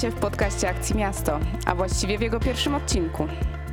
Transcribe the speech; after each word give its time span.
Witajcie 0.00 0.18
w 0.18 0.20
podcaście 0.20 0.68
Akcji 0.68 0.96
Miasto, 0.96 1.40
a 1.66 1.74
właściwie 1.74 2.18
w 2.18 2.20
jego 2.20 2.40
pierwszym 2.40 2.74
odcinku. 2.74 3.28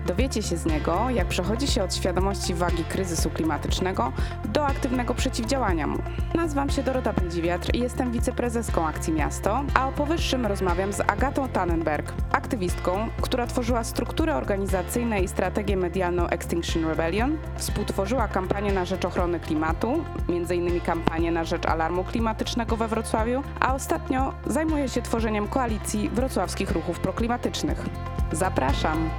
Dowiecie 0.07 0.43
się 0.43 0.57
z 0.57 0.65
niego, 0.65 1.09
jak 1.09 1.27
przechodzi 1.27 1.67
się 1.67 1.83
od 1.83 1.95
świadomości 1.95 2.53
wagi 2.53 2.83
kryzysu 2.83 3.29
klimatycznego 3.29 4.11
do 4.45 4.65
aktywnego 4.65 5.13
przeciwdziałania 5.13 5.87
mu. 5.87 5.97
Nazywam 6.35 6.69
się 6.69 6.83
Dorota 6.83 7.13
Pędziwiatr 7.13 7.75
i 7.75 7.79
jestem 7.79 8.11
wiceprezeską 8.11 8.87
Akcji 8.87 9.13
Miasto, 9.13 9.63
a 9.73 9.87
o 9.87 9.91
powyższym 9.91 10.45
rozmawiam 10.45 10.93
z 10.93 10.99
Agatą 10.99 11.49
Tannenberg, 11.49 12.13
aktywistką, 12.31 13.07
która 13.21 13.47
tworzyła 13.47 13.83
struktury 13.83 14.33
organizacyjne 14.33 15.21
i 15.21 15.27
strategię 15.27 15.77
medialną 15.77 16.27
Extinction 16.27 16.85
Rebellion, 16.85 17.37
współtworzyła 17.57 18.27
kampanię 18.27 18.73
na 18.73 18.85
rzecz 18.85 19.05
ochrony 19.05 19.39
klimatu, 19.39 20.03
m.in. 20.29 20.81
kampanię 20.81 21.31
na 21.31 21.43
rzecz 21.43 21.65
alarmu 21.65 22.03
klimatycznego 22.03 22.77
we 22.77 22.87
Wrocławiu, 22.87 23.43
a 23.59 23.75
ostatnio 23.75 24.33
zajmuje 24.45 24.89
się 24.89 25.01
tworzeniem 25.01 25.47
koalicji 25.47 26.09
wrocławskich 26.09 26.71
ruchów 26.71 26.99
proklimatycznych. 26.99 27.85
Zapraszam! 28.31 29.09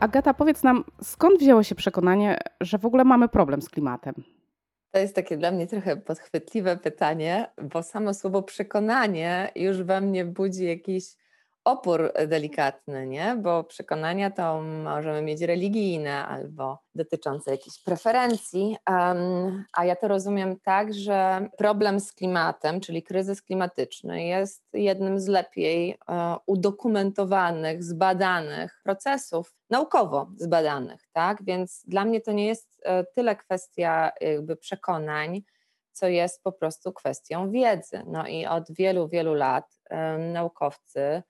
Agata, 0.00 0.34
powiedz 0.34 0.62
nam, 0.62 0.84
skąd 1.02 1.40
wzięło 1.40 1.62
się 1.62 1.74
przekonanie, 1.74 2.38
że 2.60 2.78
w 2.78 2.86
ogóle 2.86 3.04
mamy 3.04 3.28
problem 3.28 3.62
z 3.62 3.68
klimatem? 3.68 4.14
To 4.90 4.98
jest 5.00 5.14
takie 5.14 5.36
dla 5.36 5.50
mnie 5.50 5.66
trochę 5.66 5.96
podchwytliwe 5.96 6.76
pytanie, 6.76 7.50
bo 7.62 7.82
samo 7.82 8.14
słowo 8.14 8.42
przekonanie 8.42 9.52
już 9.54 9.82
we 9.82 10.00
mnie 10.00 10.24
budzi 10.24 10.64
jakiś 10.64 11.04
opór 11.66 12.12
delikatny, 12.26 13.06
nie? 13.06 13.36
Bo 13.42 13.64
przekonania 13.64 14.30
to 14.30 14.62
możemy 14.62 15.22
mieć 15.22 15.40
religijne 15.42 16.26
albo 16.26 16.78
dotyczące 16.94 17.50
jakichś 17.50 17.82
preferencji, 17.82 18.76
a 19.72 19.84
ja 19.84 19.96
to 19.96 20.08
rozumiem 20.08 20.60
tak, 20.60 20.94
że 20.94 21.48
problem 21.58 22.00
z 22.00 22.12
klimatem, 22.12 22.80
czyli 22.80 23.02
kryzys 23.02 23.42
klimatyczny, 23.42 24.24
jest 24.24 24.62
jednym 24.72 25.20
z 25.20 25.26
lepiej 25.26 25.98
uh, 26.08 26.16
udokumentowanych, 26.46 27.84
zbadanych 27.84 28.80
procesów 28.84 29.54
naukowo 29.70 30.30
zbadanych, 30.36 31.00
tak? 31.12 31.44
Więc 31.44 31.82
dla 31.86 32.04
mnie 32.04 32.20
to 32.20 32.32
nie 32.32 32.46
jest 32.46 32.80
uh, 32.84 32.92
tyle 33.14 33.36
kwestia 33.36 34.10
jakby 34.20 34.56
przekonań, 34.56 35.42
co 35.92 36.08
jest 36.08 36.42
po 36.42 36.52
prostu 36.52 36.92
kwestią 36.92 37.50
wiedzy. 37.50 38.02
No 38.06 38.26
i 38.26 38.46
od 38.46 38.64
wielu, 38.72 39.08
wielu 39.08 39.34
lat 39.34 39.64
naukowcy 40.32 41.22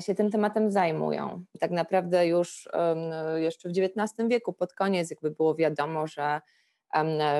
się 0.00 0.14
tym 0.14 0.30
tematem 0.30 0.70
zajmują. 0.70 1.44
Tak 1.60 1.70
naprawdę 1.70 2.26
już 2.26 2.68
jeszcze 3.36 3.68
w 3.68 3.72
XIX 3.72 4.28
wieku, 4.28 4.52
pod 4.52 4.74
koniec, 4.74 5.10
jakby 5.10 5.30
było 5.30 5.54
wiadomo, 5.54 6.06
że, 6.06 6.40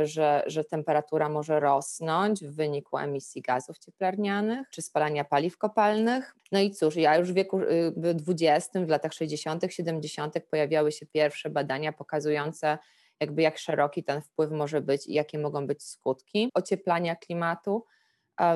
że, 0.03 0.43
że 0.47 0.65
temperatura 0.65 1.29
może 1.29 1.61
rosnąć 1.61 2.45
w 2.45 2.57
wyniku 2.57 2.99
emisji 2.99 3.43
gazów 3.43 3.79
cieplarnianych 3.79 4.71
czy 4.71 4.83
spalania 4.83 5.25
paliw 5.25 5.59
kopalnych. 5.59 6.35
No 6.53 6.61
i 6.61 6.71
cóż, 6.71 6.97
ja 6.97 7.17
już 7.17 7.33
w 7.33 7.35
wieku 7.35 7.61
XX, 8.29 8.71
w 8.87 8.89
latach 8.89 9.13
60., 9.13 9.65
70. 9.69 10.35
pojawiały 10.51 10.93
się 10.93 11.07
pierwsze 11.07 11.51
badania 11.51 11.93
pokazujące, 11.93 12.79
jakby 13.21 13.43
jak 13.43 13.59
szeroki 13.59 14.05
ten 14.05 14.23
wpływ 14.23 14.51
może 14.51 14.81
być 14.81 15.07
i 15.07 15.13
jakie 15.13 15.39
mogą 15.39 15.67
być 15.67 15.83
skutki 15.83 16.51
ocieplania 16.55 17.17
klimatu 17.17 17.85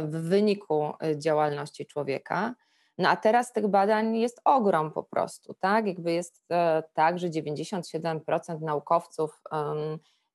w 0.03 0.29
wyniku 0.29 0.93
y, 1.05 1.19
działalności 1.19 1.87
człowieka. 1.87 2.55
No 2.99 3.09
a 3.09 3.17
teraz 3.17 3.53
tych 3.53 3.69
badań 3.69 4.17
jest 4.17 4.41
ogrom 4.45 4.93
po 4.93 5.03
prostu, 5.03 5.55
tak? 5.55 5.87
Jakby 5.87 6.13
jest 6.13 6.45
e, 6.51 6.83
tak, 6.95 7.19
że 7.19 7.29
97% 7.29 8.61
naukowców 8.61 9.43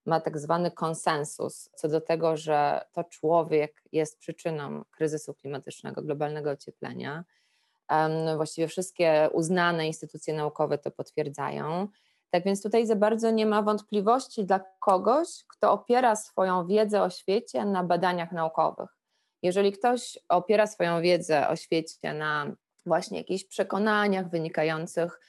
ma 0.06 0.20
tak 0.20 0.40
zwany 0.40 0.72
konsensus 0.72 1.70
co 1.76 1.88
do 1.88 2.02
tego, 2.02 2.38
że 2.38 2.82
to 2.92 3.04
człowiek 3.04 3.84
jest 3.92 4.20
przyczyną 4.20 4.84
kryzysu 4.92 5.34
klimatycznego, 5.34 6.02
globalnego 6.02 6.52
ocieplenia. 6.52 7.24
Um, 7.92 8.38
właściwie 8.38 8.68
wszystkie 8.68 9.30
uznane 9.34 9.88
instytucje 9.88 10.34
naukowe 10.34 10.78
to 10.78 10.92
potwierdzają. 10.92 11.88
Tak 12.30 12.44
więc 12.44 12.64
tutaj 12.64 12.86
za 12.86 12.96
bardzo 12.96 13.32
nie 13.32 13.46
ma 13.46 13.62
wątpliwości 13.62 14.46
dla 14.46 14.60
kogoś, 14.80 15.28
kto 15.48 15.72
opiera 15.72 16.16
swoją 16.16 16.68
wiedzę 16.68 17.02
o 17.02 17.10
świecie 17.10 17.66
na 17.66 17.84
badaniach 17.84 18.32
naukowych. 18.32 18.99
Jeżeli 19.42 19.72
ktoś 19.72 20.20
opiera 20.30 20.68
swoją 20.68 21.02
wiedzę 21.02 21.48
o 21.48 21.56
świecie 21.56 22.14
na 22.14 22.52
właśnie 22.86 23.18
jakichś 23.18 23.44
przekonaniach 23.44 24.30
wynikających 24.30 25.20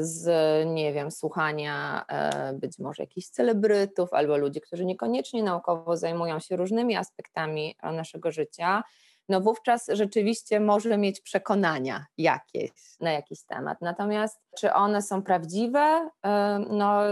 z, 0.00 0.26
nie 0.66 0.92
wiem, 0.92 1.10
słuchania 1.10 2.04
e, 2.08 2.52
być 2.52 2.78
może 2.78 3.02
jakichś 3.02 3.26
celebrytów 3.26 4.12
albo 4.12 4.36
ludzi, 4.36 4.60
którzy 4.60 4.84
niekoniecznie 4.84 5.42
naukowo 5.42 5.96
zajmują 5.96 6.40
się 6.40 6.56
różnymi 6.56 6.96
aspektami 6.96 7.76
e, 7.82 7.92
naszego 7.92 8.32
życia, 8.32 8.82
no 9.28 9.40
wówczas 9.40 9.86
rzeczywiście 9.92 10.60
może 10.60 10.98
mieć 10.98 11.20
przekonania 11.20 12.06
jakieś 12.18 12.70
na 13.00 13.12
jakiś 13.12 13.44
temat. 13.44 13.78
Natomiast 13.80 14.40
czy 14.58 14.72
one 14.72 15.02
są 15.02 15.22
prawdziwe? 15.22 16.10
E, 16.26 16.58
no 16.70 17.02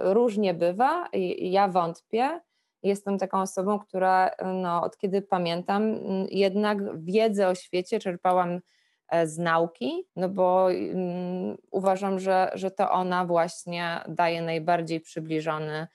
różnie 0.00 0.54
bywa. 0.54 1.08
Ja 1.38 1.68
wątpię. 1.68 2.40
Jestem 2.84 3.18
taką 3.18 3.40
osobą, 3.40 3.78
która 3.78 4.30
no, 4.62 4.82
od 4.82 4.98
kiedy 4.98 5.22
pamiętam, 5.22 5.98
jednak 6.30 7.04
wiedzę 7.04 7.48
o 7.48 7.54
świecie 7.54 7.98
czerpałam 7.98 8.60
e, 9.08 9.26
z 9.26 9.38
nauki, 9.38 10.06
no 10.16 10.28
bo 10.28 10.64
um, 10.64 11.56
uważam, 11.70 12.20
że, 12.20 12.50
że 12.54 12.70
to 12.70 12.90
ona 12.90 13.24
właśnie 13.24 14.00
daje 14.08 14.42
najbardziej 14.42 15.00
przybliżony, 15.00 15.86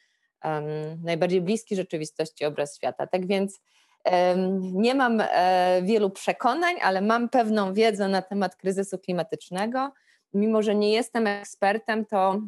um, 0.44 0.64
najbardziej 1.04 1.42
bliski 1.42 1.76
rzeczywistości 1.76 2.46
obraz 2.46 2.76
świata. 2.76 3.08
Tak 3.08 3.28
więc 3.28 3.62
um, 4.06 4.62
nie 4.82 4.96
mam 4.96 5.22
e, 5.22 5.82
wielu 5.84 6.10
przekonań, 6.10 6.76
ale 6.84 7.02
mam 7.02 7.30
pewną 7.30 7.74
wiedzę 7.74 8.08
na 8.08 8.22
temat 8.22 8.56
kryzysu 8.56 8.98
klimatycznego. 8.98 9.92
Mimo, 10.34 10.62
że 10.62 10.76
nie 10.76 10.92
jestem 10.92 11.28
ekspertem, 11.28 12.06
to 12.06 12.42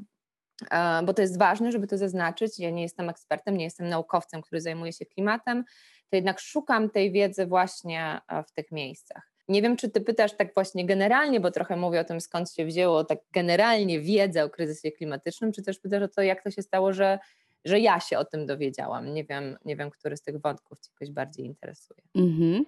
bo 1.05 1.13
to 1.13 1.21
jest 1.21 1.39
ważne, 1.39 1.71
żeby 1.71 1.87
to 1.87 1.97
zaznaczyć. 1.97 2.59
Ja 2.59 2.69
nie 2.69 2.81
jestem 2.81 3.09
ekspertem, 3.09 3.57
nie 3.57 3.63
jestem 3.63 3.89
naukowcem, 3.89 4.41
który 4.41 4.61
zajmuje 4.61 4.93
się 4.93 5.05
klimatem, 5.05 5.63
to 6.09 6.15
jednak 6.15 6.39
szukam 6.39 6.89
tej 6.89 7.11
wiedzy 7.11 7.45
właśnie 7.45 8.21
e, 8.27 8.43
w 8.43 8.51
tych 8.51 8.71
miejscach. 8.71 9.31
Nie 9.47 9.61
wiem, 9.61 9.77
czy 9.77 9.89
ty 9.89 10.01
pytasz 10.01 10.37
tak 10.37 10.53
właśnie 10.53 10.85
generalnie, 10.85 11.39
bo 11.39 11.51
trochę 11.51 11.75
mówię 11.75 11.99
o 11.99 12.03
tym, 12.03 12.21
skąd 12.21 12.51
się 12.53 12.65
wzięło 12.65 13.03
tak 13.03 13.19
generalnie 13.31 13.99
wiedza 13.99 14.43
o 14.43 14.49
kryzysie 14.49 14.91
klimatycznym, 14.91 15.51
czy 15.51 15.63
też 15.63 15.79
pytasz 15.79 16.03
o 16.03 16.07
to, 16.07 16.21
jak 16.21 16.43
to 16.43 16.51
się 16.51 16.61
stało, 16.61 16.93
że, 16.93 17.19
że 17.65 17.79
ja 17.79 17.99
się 17.99 18.17
o 18.17 18.25
tym 18.25 18.45
dowiedziałam. 18.45 19.13
Nie 19.13 19.23
wiem, 19.23 19.57
nie 19.65 19.75
wiem, 19.75 19.89
który 19.91 20.17
z 20.17 20.21
tych 20.21 20.41
wątków 20.41 20.79
Cię 20.79 20.89
jakoś 20.93 21.11
bardziej 21.11 21.45
interesuje. 21.45 22.01
Mm-hmm. 22.15 22.63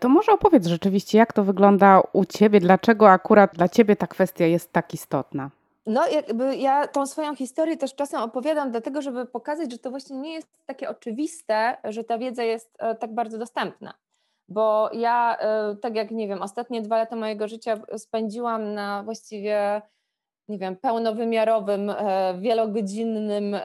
To 0.00 0.08
może 0.08 0.32
opowiedz 0.32 0.66
rzeczywiście, 0.66 1.18
jak 1.18 1.32
to 1.32 1.44
wygląda 1.44 2.02
u 2.12 2.24
Ciebie, 2.24 2.60
dlaczego 2.60 3.10
akurat 3.10 3.54
dla 3.54 3.68
Ciebie 3.68 3.96
ta 3.96 4.06
kwestia 4.06 4.46
jest 4.46 4.72
tak 4.72 4.94
istotna? 4.94 5.50
No, 5.86 6.08
jakby 6.08 6.56
ja 6.56 6.86
tą 6.86 7.06
swoją 7.06 7.36
historię 7.36 7.76
też 7.76 7.94
czasem 7.94 8.22
opowiadam, 8.22 8.70
dlatego, 8.70 9.02
żeby 9.02 9.26
pokazać, 9.26 9.72
że 9.72 9.78
to 9.78 9.90
właśnie 9.90 10.16
nie 10.16 10.32
jest 10.32 10.48
takie 10.66 10.88
oczywiste, 10.88 11.76
że 11.84 12.04
ta 12.04 12.18
wiedza 12.18 12.42
jest 12.42 12.76
e, 12.78 12.94
tak 12.94 13.14
bardzo 13.14 13.38
dostępna. 13.38 13.94
Bo 14.48 14.90
ja, 14.92 15.36
e, 15.38 15.76
tak 15.76 15.96
jak 15.96 16.10
nie 16.10 16.28
wiem, 16.28 16.42
ostatnie 16.42 16.82
dwa 16.82 16.96
lata 16.96 17.16
mojego 17.16 17.48
życia 17.48 17.80
spędziłam 17.96 18.74
na 18.74 19.02
właściwie, 19.02 19.82
nie 20.48 20.58
wiem, 20.58 20.76
pełnowymiarowym, 20.76 21.90
e, 21.90 22.34
wielogodzinnym, 22.40 23.56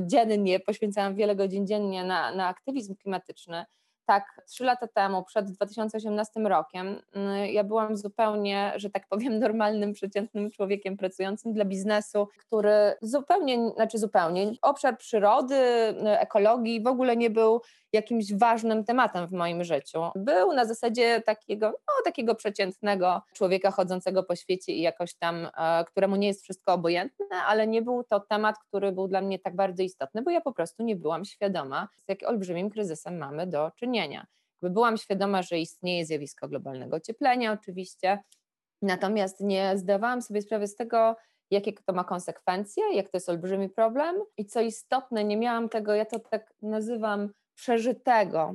dziennie, 0.00 0.60
poświęcałam 0.60 1.14
wiele 1.14 1.36
godzin 1.36 1.66
dziennie 1.66 2.04
na, 2.04 2.34
na 2.34 2.48
aktywizm 2.48 2.94
klimatyczny 2.96 3.64
tak, 4.06 4.40
trzy 4.46 4.64
lata 4.64 4.86
temu, 4.88 5.24
przed 5.24 5.50
2018 5.50 6.40
rokiem, 6.40 7.00
mm, 7.14 7.46
ja 7.46 7.64
byłam 7.64 7.96
zupełnie, 7.96 8.72
że 8.76 8.90
tak 8.90 9.08
powiem, 9.08 9.38
normalnym, 9.38 9.92
przeciętnym 9.92 10.50
człowiekiem 10.50 10.96
pracującym 10.96 11.52
dla 11.52 11.64
biznesu, 11.64 12.28
który 12.38 12.94
zupełnie, 13.02 13.70
znaczy 13.70 13.98
zupełnie, 13.98 14.52
obszar 14.62 14.98
przyrody, 14.98 15.56
ekologii 16.04 16.82
w 16.82 16.86
ogóle 16.86 17.16
nie 17.16 17.30
był 17.30 17.60
jakimś 17.94 18.34
ważnym 18.34 18.84
tematem 18.84 19.26
w 19.26 19.32
moim 19.32 19.64
życiu. 19.64 20.00
Był 20.16 20.52
na 20.52 20.64
zasadzie 20.64 21.20
takiego, 21.20 21.66
no, 21.66 21.94
takiego 22.04 22.34
przeciętnego 22.34 23.22
człowieka 23.32 23.70
chodzącego 23.70 24.22
po 24.22 24.36
świecie 24.36 24.72
i 24.72 24.80
jakoś 24.80 25.14
tam, 25.14 25.48
e, 25.56 25.84
któremu 25.84 26.16
nie 26.16 26.26
jest 26.26 26.42
wszystko 26.42 26.72
obojętne, 26.72 27.36
ale 27.46 27.66
nie 27.66 27.82
był 27.82 28.04
to 28.04 28.20
temat, 28.20 28.58
który 28.58 28.92
był 28.92 29.08
dla 29.08 29.20
mnie 29.20 29.38
tak 29.38 29.56
bardzo 29.56 29.82
istotny, 29.82 30.22
bo 30.22 30.30
ja 30.30 30.40
po 30.40 30.52
prostu 30.52 30.82
nie 30.82 30.96
byłam 30.96 31.24
świadoma, 31.24 31.88
z 32.06 32.08
jak 32.08 32.22
olbrzymim 32.28 32.70
kryzysem 32.70 33.18
mamy 33.18 33.46
do 33.46 33.70
czynienia. 33.76 34.26
byłam 34.62 34.96
świadoma, 34.96 35.42
że 35.42 35.58
istnieje 35.58 36.06
zjawisko 36.06 36.48
globalnego 36.48 36.96
ocieplenia, 36.96 37.52
oczywiście, 37.52 38.18
natomiast 38.82 39.40
nie 39.40 39.78
zdawałam 39.78 40.22
sobie 40.22 40.42
sprawy 40.42 40.66
z 40.66 40.76
tego, 40.76 41.16
jakie 41.50 41.72
to 41.72 41.92
ma 41.92 42.04
konsekwencje, 42.04 42.82
jak 42.94 43.08
to 43.08 43.16
jest 43.16 43.28
olbrzymi 43.28 43.68
problem 43.68 44.16
i 44.36 44.46
co 44.46 44.60
istotne, 44.60 45.24
nie 45.24 45.36
miałam 45.36 45.68
tego, 45.68 45.94
ja 45.94 46.04
to 46.04 46.18
tak 46.18 46.54
nazywam 46.62 47.28
przeżytego, 47.54 48.54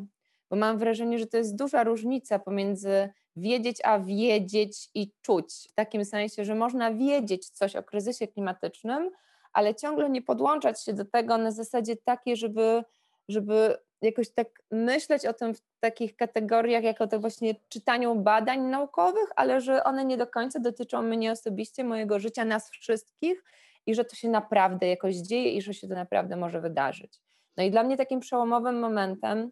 bo 0.50 0.56
mam 0.56 0.78
wrażenie, 0.78 1.20
że 1.20 1.28
to 1.28 1.38
jest 1.38 1.56
duża 1.56 1.84
różnica 1.84 2.40
pomiędzy 2.40 3.10
wiedzieć 3.36 3.78
a 3.84 4.00
wiedzieć 4.00 4.90
i 4.94 5.12
czuć. 5.22 5.68
W 5.70 5.74
takim 5.74 6.06
sensie, 6.06 6.46
że 6.46 6.56
można 6.56 6.94
wiedzieć 6.94 7.50
coś 7.50 7.76
o 7.76 7.84
kryzysie 7.84 8.28
klimatycznym, 8.28 9.12
ale 9.54 9.76
ciągle 9.76 10.10
nie 10.10 10.22
podłączać 10.22 10.84
się 10.84 10.94
do 10.94 11.06
tego 11.06 11.38
na 11.38 11.52
zasadzie 11.52 11.96
takiej, 11.96 12.38
żeby, 12.38 12.84
żeby 13.30 13.78
jakoś 14.02 14.30
tak 14.30 14.48
myśleć 14.72 15.26
o 15.26 15.34
tym 15.34 15.54
w 15.54 15.62
takich 15.80 16.16
kategoriach, 16.16 16.84
jako 16.84 17.08
to 17.08 17.20
właśnie 17.20 17.56
czytaniu 17.70 18.16
badań 18.16 18.62
naukowych, 18.62 19.30
ale 19.36 19.62
że 19.62 19.84
one 19.84 20.06
nie 20.06 20.18
do 20.18 20.28
końca 20.28 20.60
dotyczą 20.60 21.02
mnie 21.02 21.32
osobiście, 21.32 21.84
mojego 21.84 22.20
życia, 22.20 22.46
nas 22.46 22.70
wszystkich 22.70 23.44
i 23.86 23.96
że 23.96 24.06
to 24.06 24.16
się 24.16 24.30
naprawdę 24.30 24.88
jakoś 24.88 25.16
dzieje 25.16 25.52
i 25.52 25.62
że 25.62 25.74
się 25.74 25.88
to 25.88 25.94
naprawdę 25.94 26.36
może 26.36 26.62
wydarzyć. 26.62 27.20
No 27.60 27.66
i 27.66 27.72
dla 27.72 27.84
mnie 27.84 27.98
takim 27.98 28.20
przełomowym 28.20 28.80
momentem 28.80 29.52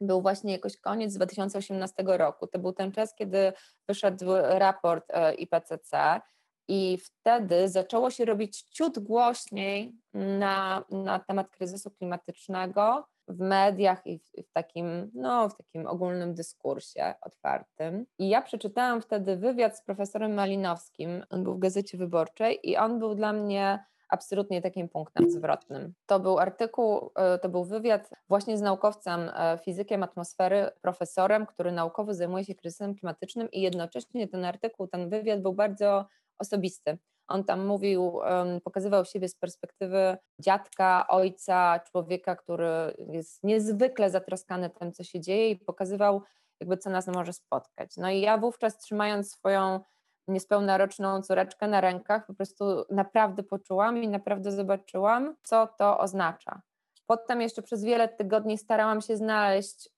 był 0.00 0.22
właśnie 0.22 0.52
jakoś 0.52 0.76
koniec 0.76 1.14
2018 1.14 1.94
roku. 2.06 2.46
To 2.46 2.58
był 2.58 2.72
ten 2.72 2.92
czas, 2.92 3.14
kiedy 3.14 3.52
wyszedł 3.88 4.26
raport 4.36 5.04
e, 5.08 5.34
IPCC 5.34 6.20
i 6.68 6.98
wtedy 6.98 7.68
zaczęło 7.68 8.10
się 8.10 8.24
robić 8.24 8.62
ciut 8.62 8.98
głośniej 8.98 9.92
na, 10.14 10.84
na 10.90 11.18
temat 11.18 11.50
kryzysu 11.50 11.90
klimatycznego 11.90 13.06
w 13.28 13.40
mediach 13.40 14.06
i 14.06 14.18
w, 14.18 14.30
w, 14.48 14.52
takim, 14.52 15.10
no, 15.14 15.48
w 15.48 15.56
takim 15.56 15.86
ogólnym 15.86 16.34
dyskursie 16.34 17.14
otwartym. 17.20 18.06
I 18.18 18.28
ja 18.28 18.42
przeczytałam 18.42 19.02
wtedy 19.02 19.36
wywiad 19.36 19.78
z 19.78 19.82
profesorem 19.82 20.34
Malinowskim, 20.34 21.24
on 21.30 21.44
był 21.44 21.54
w 21.54 21.58
Gazecie 21.58 21.98
Wyborczej 21.98 22.70
i 22.70 22.76
on 22.76 22.98
był 22.98 23.14
dla 23.14 23.32
mnie 23.32 23.84
absolutnie 24.08 24.62
takim 24.62 24.88
punktem 24.88 25.30
zwrotnym. 25.30 25.94
To 26.06 26.20
był 26.20 26.38
artykuł, 26.38 27.10
e, 27.16 27.38
to 27.38 27.48
był 27.48 27.64
wywiad 27.64 28.10
właśnie 28.28 28.58
z 28.58 28.60
naukowcem, 28.60 29.30
e, 29.34 29.58
fizykiem 29.64 30.02
atmosfery, 30.02 30.70
profesorem, 30.80 31.46
który 31.46 31.72
naukowo 31.72 32.14
zajmuje 32.14 32.44
się 32.44 32.54
kryzysem 32.54 32.94
klimatycznym 32.94 33.50
i 33.50 33.60
jednocześnie 33.60 34.28
ten 34.28 34.44
artykuł, 34.44 34.86
ten 34.86 35.08
wywiad 35.08 35.42
był 35.42 35.52
bardzo 35.52 36.06
osobisty. 36.38 36.98
On 37.28 37.44
tam 37.44 37.66
mówił, 37.66 38.20
pokazywał 38.64 39.04
siebie 39.04 39.28
z 39.28 39.34
perspektywy 39.34 40.16
dziadka, 40.38 41.06
ojca, 41.08 41.80
człowieka, 41.90 42.36
który 42.36 42.94
jest 43.08 43.44
niezwykle 43.44 44.10
zatroskany 44.10 44.70
tym, 44.70 44.92
co 44.92 45.04
się 45.04 45.20
dzieje 45.20 45.50
i 45.50 45.56
pokazywał 45.56 46.22
jakby 46.60 46.76
co 46.76 46.90
nas 46.90 47.06
może 47.06 47.32
spotkać. 47.32 47.96
No 47.96 48.10
i 48.10 48.20
ja 48.20 48.38
wówczas 48.38 48.78
trzymając 48.78 49.30
swoją 49.32 49.80
niespełna 50.28 50.78
roczną 50.78 51.22
córeczkę 51.22 51.68
na 51.68 51.80
rękach, 51.80 52.26
po 52.26 52.34
prostu 52.34 52.84
naprawdę 52.90 53.42
poczułam 53.42 54.02
i 54.02 54.08
naprawdę 54.08 54.52
zobaczyłam, 54.52 55.36
co 55.42 55.66
to 55.78 55.98
oznacza. 55.98 56.60
Potem 57.06 57.40
jeszcze 57.40 57.62
przez 57.62 57.84
wiele 57.84 58.08
tygodni 58.08 58.58
starałam 58.58 59.00
się 59.00 59.16
znaleźć 59.16 59.88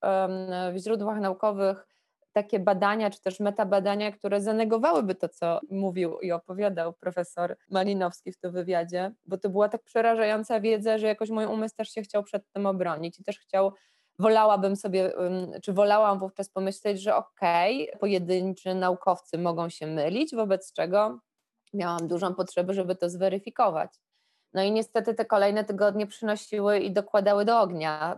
w 0.73 0.77
źródłach 0.77 1.21
naukowych 1.21 1.87
takie 2.33 2.59
badania, 2.61 3.11
czy 3.11 3.23
też 3.23 3.41
metabadania, 3.41 4.13
które 4.13 4.41
zanegowałyby 4.41 5.15
to, 5.15 5.29
co 5.29 5.61
mówił 5.71 6.19
i 6.21 6.33
opowiadał 6.33 6.93
profesor 6.93 7.57
Malinowski 7.71 8.33
w 8.33 8.39
tym 8.39 8.53
wywiadzie, 8.53 9.13
bo 9.27 9.39
to 9.39 9.49
była 9.49 9.69
tak 9.69 9.83
przerażająca 9.83 10.61
wiedza, 10.61 10.99
że 10.99 11.07
jakoś 11.07 11.31
mój 11.31 11.47
umysł 11.47 11.77
też 11.77 11.89
się 11.89 12.03
chciał 12.03 12.23
przed 12.23 12.53
tym 12.53 12.67
obronić 12.67 13.21
i 13.21 13.25
też 13.25 13.39
chciał 13.39 13.73
wolałabym 14.19 14.77
sobie, 14.77 15.13
czy 15.63 15.73
wolałam 15.73 16.19
wówczas 16.19 16.49
pomyśleć, 16.49 17.03
że 17.03 17.17
okej, 17.17 17.89
okay, 17.89 18.01
pojedynczy 18.01 18.75
naukowcy 18.75 19.39
mogą 19.39 19.69
się 19.69 19.87
mylić, 19.87 20.35
wobec 20.35 20.73
czego 20.73 21.19
miałam 21.75 22.09
dużą 22.09 22.35
potrzebę, 22.35 22.75
żeby 22.75 22.97
to 22.97 23.09
zweryfikować. 23.11 23.91
No 24.55 24.63
i 24.63 24.73
niestety 24.73 25.15
te 25.15 25.25
kolejne 25.25 25.65
tygodnie 25.65 26.07
przynosiły 26.07 26.79
i 26.79 26.93
dokładały 26.93 27.45
do 27.45 27.61
ognia, 27.61 28.17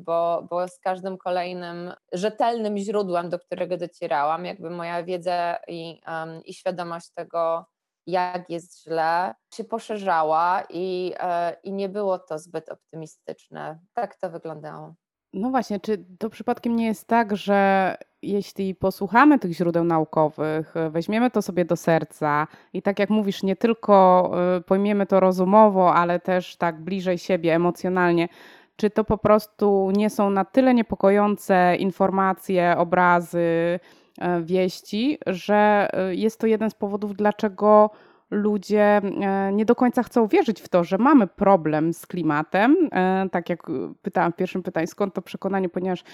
bo, 0.00 0.46
bo 0.50 0.68
z 0.68 0.78
każdym 0.78 1.18
kolejnym 1.18 1.92
rzetelnym 2.12 2.78
źródłem, 2.78 3.30
do 3.30 3.38
którego 3.38 3.76
docierałam, 3.76 4.44
jakby 4.44 4.70
moja 4.70 5.02
wiedza 5.02 5.56
i, 5.68 6.00
i 6.44 6.54
świadomość 6.54 7.10
tego, 7.14 7.66
jak 8.06 8.50
jest 8.50 8.82
źle, 8.82 9.34
się 9.54 9.64
poszerzała 9.64 10.62
i, 10.70 11.12
e, 11.18 11.56
i 11.62 11.72
nie 11.72 11.88
było 11.88 12.18
to 12.18 12.38
zbyt 12.38 12.68
optymistyczne. 12.68 13.78
Tak 13.94 14.16
to 14.16 14.30
wyglądało. 14.30 14.94
No 15.34 15.50
właśnie, 15.50 15.80
czy 15.80 16.04
to 16.18 16.30
przypadkiem 16.30 16.76
nie 16.76 16.86
jest 16.86 17.08
tak, 17.08 17.36
że 17.36 17.96
jeśli 18.22 18.74
posłuchamy 18.74 19.38
tych 19.38 19.52
źródeł 19.52 19.84
naukowych, 19.84 20.74
weźmiemy 20.90 21.30
to 21.30 21.42
sobie 21.42 21.64
do 21.64 21.76
serca 21.76 22.46
i 22.72 22.82
tak 22.82 22.98
jak 22.98 23.10
mówisz, 23.10 23.42
nie 23.42 23.56
tylko 23.56 24.30
y, 24.58 24.60
pojmiemy 24.60 25.06
to 25.06 25.20
rozumowo, 25.20 25.94
ale 25.94 26.20
też 26.20 26.56
tak 26.56 26.80
bliżej 26.80 27.18
siebie 27.18 27.54
emocjonalnie, 27.54 28.28
czy 28.76 28.90
to 28.90 29.04
po 29.04 29.18
prostu 29.18 29.92
nie 29.96 30.10
są 30.10 30.30
na 30.30 30.44
tyle 30.44 30.74
niepokojące 30.74 31.76
informacje, 31.76 32.74
obrazy, 32.78 33.38
y, 33.38 34.44
wieści, 34.44 35.18
że 35.26 35.88
jest 36.10 36.40
to 36.40 36.46
jeden 36.46 36.70
z 36.70 36.74
powodów, 36.74 37.16
dlaczego 37.16 37.90
ludzie 38.34 38.82
e, 38.82 39.52
nie 39.52 39.64
do 39.64 39.74
końca 39.74 40.02
chcą 40.02 40.26
wierzyć 40.26 40.60
w 40.60 40.68
to, 40.68 40.84
że 40.84 40.98
mamy 40.98 41.26
problem 41.26 41.92
z 41.94 42.06
klimatem. 42.06 42.76
E, 42.92 43.28
tak 43.32 43.48
jak 43.48 43.62
pytałam 44.02 44.32
w 44.32 44.36
pierwszym 44.36 44.62
pytaniu, 44.62 44.86
skąd 44.86 45.14
to 45.14 45.22
przekonanie, 45.22 45.68
ponieważ 45.68 46.04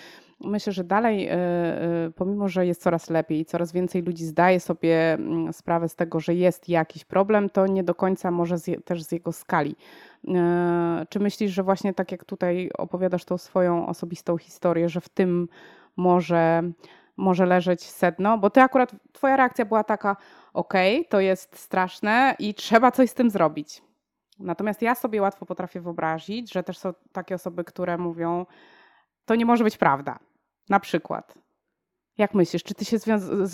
myślę, 0.40 0.72
że 0.72 0.84
dalej, 0.84 1.28
e, 1.30 1.36
pomimo 2.16 2.48
że 2.48 2.66
jest 2.66 2.82
coraz 2.82 3.10
lepiej, 3.10 3.44
coraz 3.44 3.72
więcej 3.72 4.02
ludzi 4.02 4.24
zdaje 4.24 4.60
sobie 4.60 5.12
mm, 5.12 5.52
sprawę 5.52 5.88
z 5.88 5.96
tego, 5.96 6.20
że 6.20 6.34
jest 6.34 6.68
jakiś 6.68 7.04
problem, 7.04 7.50
to 7.50 7.66
nie 7.66 7.84
do 7.84 7.94
końca 7.94 8.30
może 8.30 8.56
też 8.84 9.02
z 9.02 9.12
jego 9.12 9.32
skali. 9.32 9.76
Czy 11.08 11.20
myślisz, 11.20 11.52
że 11.52 11.62
właśnie 11.62 11.94
tak 11.94 12.12
jak 12.12 12.24
tutaj 12.24 12.70
opowiadasz 12.78 13.24
tą 13.24 13.38
swoją 13.38 13.86
osobistą 13.86 14.38
historię, 14.38 14.88
że 14.88 15.00
w 15.00 15.08
tym 15.08 15.48
może, 15.96 16.62
może 17.16 17.46
leżeć 17.46 17.82
sedno? 17.82 18.38
Bo 18.38 18.50
ty 18.50 18.60
akurat, 18.60 18.92
twoja 19.12 19.36
reakcja 19.36 19.64
była 19.64 19.84
taka, 19.84 20.16
ok, 20.52 20.74
to 21.08 21.20
jest 21.20 21.58
straszne 21.58 22.36
i 22.38 22.54
trzeba 22.54 22.90
coś 22.90 23.10
z 23.10 23.14
tym 23.14 23.30
zrobić. 23.30 23.82
Natomiast 24.38 24.82
ja 24.82 24.94
sobie 24.94 25.22
łatwo 25.22 25.46
potrafię 25.46 25.80
wyobrazić, 25.80 26.52
że 26.52 26.62
też 26.62 26.78
są 26.78 26.92
takie 27.12 27.34
osoby, 27.34 27.64
które 27.64 27.98
mówią, 27.98 28.46
to 29.24 29.34
nie 29.34 29.46
może 29.46 29.64
być 29.64 29.76
prawda. 29.76 30.18
Na 30.68 30.80
przykład. 30.80 31.34
Jak 32.18 32.34
myślisz, 32.34 32.62
czy 32.62 32.74
ty 32.74 32.84
się 32.84 32.98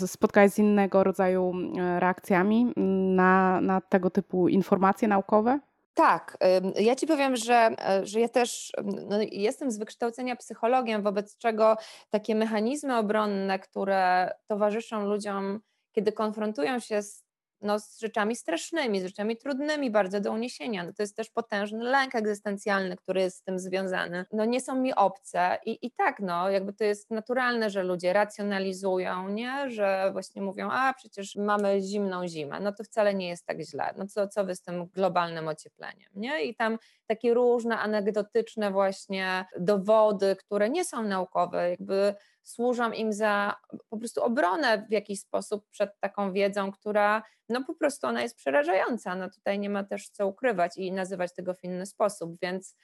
spotkałeś 0.07 0.51
z 0.51 0.59
innego 0.59 1.03
rodzaju 1.03 1.53
e, 1.77 1.99
reakcjami 1.99 2.73
na, 3.15 3.61
na 3.61 3.81
tego 3.81 4.09
typu 4.09 4.47
informacje 4.47 5.07
naukowe? 5.07 5.59
Tak, 5.97 6.37
ja 6.75 6.95
ci 6.95 7.07
powiem, 7.07 7.35
że, 7.35 7.55
e, 7.55 8.05
że 8.05 8.19
ja 8.19 8.29
też 8.29 8.71
no, 8.83 9.17
jestem 9.31 9.71
z 9.71 9.77
wykształcenia 9.77 10.35
psychologiem, 10.35 11.03
wobec 11.03 11.37
czego 11.37 11.77
takie 12.09 12.35
mechanizmy 12.35 12.97
obronne, 12.97 13.59
które 13.59 14.31
towarzyszą 14.47 15.05
ludziom 15.05 15.59
kiedy 15.97 16.11
konfrontują 16.11 16.79
się 16.79 17.01
z, 17.01 17.25
no, 17.61 17.79
z 17.79 17.99
rzeczami 17.99 18.35
strasznymi, 18.35 19.01
z 19.01 19.03
rzeczami 19.03 19.37
trudnymi 19.37 19.91
bardzo 19.91 20.19
do 20.19 20.31
uniesienia. 20.31 20.83
No, 20.83 20.93
to 20.93 21.03
jest 21.03 21.15
też 21.15 21.29
potężny 21.29 21.83
lęk 21.83 22.15
egzystencjalny, 22.15 22.97
który 22.97 23.21
jest 23.21 23.37
z 23.37 23.41
tym 23.41 23.59
związany. 23.59 24.25
No, 24.31 24.45
nie 24.45 24.61
są 24.61 24.75
mi 24.75 24.95
obce 24.95 25.57
i, 25.65 25.85
i 25.85 25.91
tak, 25.91 26.19
no, 26.19 26.49
jakby 26.49 26.73
to 26.73 26.83
jest 26.83 27.11
naturalne, 27.11 27.69
że 27.69 27.83
ludzie 27.83 28.13
racjonalizują, 28.13 29.29
nie? 29.29 29.69
że 29.69 30.09
właśnie 30.11 30.41
mówią, 30.41 30.69
a 30.71 30.93
przecież 30.93 31.35
mamy 31.35 31.81
zimną 31.81 32.27
zimę, 32.27 32.59
no 32.59 32.71
to 32.71 32.83
wcale 32.83 33.13
nie 33.13 33.27
jest 33.27 33.45
tak 33.45 33.61
źle, 33.61 33.93
no 33.97 34.07
co, 34.07 34.27
co 34.27 34.45
wy 34.45 34.55
z 34.55 34.61
tym 34.61 34.85
globalnym 34.85 35.47
ociepleniem, 35.47 36.09
nie? 36.15 36.43
I 36.43 36.55
tam 36.55 36.77
takie 37.07 37.33
różne 37.33 37.79
anegdotyczne 37.79 38.71
właśnie 38.71 39.45
dowody, 39.59 40.35
które 40.35 40.69
nie 40.69 40.85
są 40.85 41.03
naukowe, 41.03 41.69
jakby 41.69 42.15
służą 42.47 42.91
im 42.91 43.13
za 43.13 43.55
po 43.89 43.97
prostu 43.97 44.23
obronę 44.23 44.85
w 44.89 44.91
jakiś 44.91 45.19
sposób 45.19 45.69
przed 45.69 45.99
taką 45.99 46.33
wiedzą, 46.33 46.71
która 46.71 47.23
no 47.49 47.63
po 47.63 47.75
prostu 47.75 48.07
ona 48.07 48.21
jest 48.21 48.35
przerażająca. 48.35 49.15
No 49.15 49.29
tutaj 49.29 49.59
nie 49.59 49.69
ma 49.69 49.83
też 49.83 50.09
co 50.09 50.27
ukrywać 50.27 50.77
i 50.77 50.91
nazywać 50.91 51.33
tego 51.33 51.53
w 51.53 51.63
inny 51.63 51.85
sposób, 51.85 52.37
więc 52.41 52.75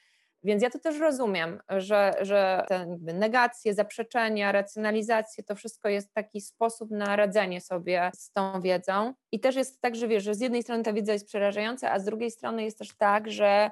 więc 0.44 0.64
ja 0.64 0.70
to 0.70 0.80
też 0.80 1.00
rozumiem, 1.00 1.60
że, 1.70 2.14
że 2.22 2.66
te 2.68 2.86
negacje, 3.00 3.74
zaprzeczenia, 3.74 4.52
racjonalizacje, 4.52 5.44
to 5.44 5.56
wszystko 5.56 5.90
jest 5.90 6.14
taki 6.14 6.42
sposób 6.42 6.92
na 6.92 7.16
radzenie 7.16 7.62
sobie 7.62 8.12
z 8.16 8.32
tą 8.32 8.62
wiedzą. 8.62 9.14
I 9.32 9.40
też 9.40 9.56
jest 9.56 9.82
tak, 9.82 9.96
że 9.96 10.08
wiesz, 10.08 10.24
że 10.24 10.36
z 10.36 10.42
jednej 10.42 10.64
strony 10.64 10.84
ta 10.84 10.94
wiedza 10.94 11.14
jest 11.14 11.28
przerażająca, 11.28 11.92
a 11.92 12.00
z 12.00 12.04
drugiej 12.06 12.32
strony 12.32 12.64
jest 12.64 12.78
też 12.78 12.98
tak, 12.98 13.32
że, 13.32 13.72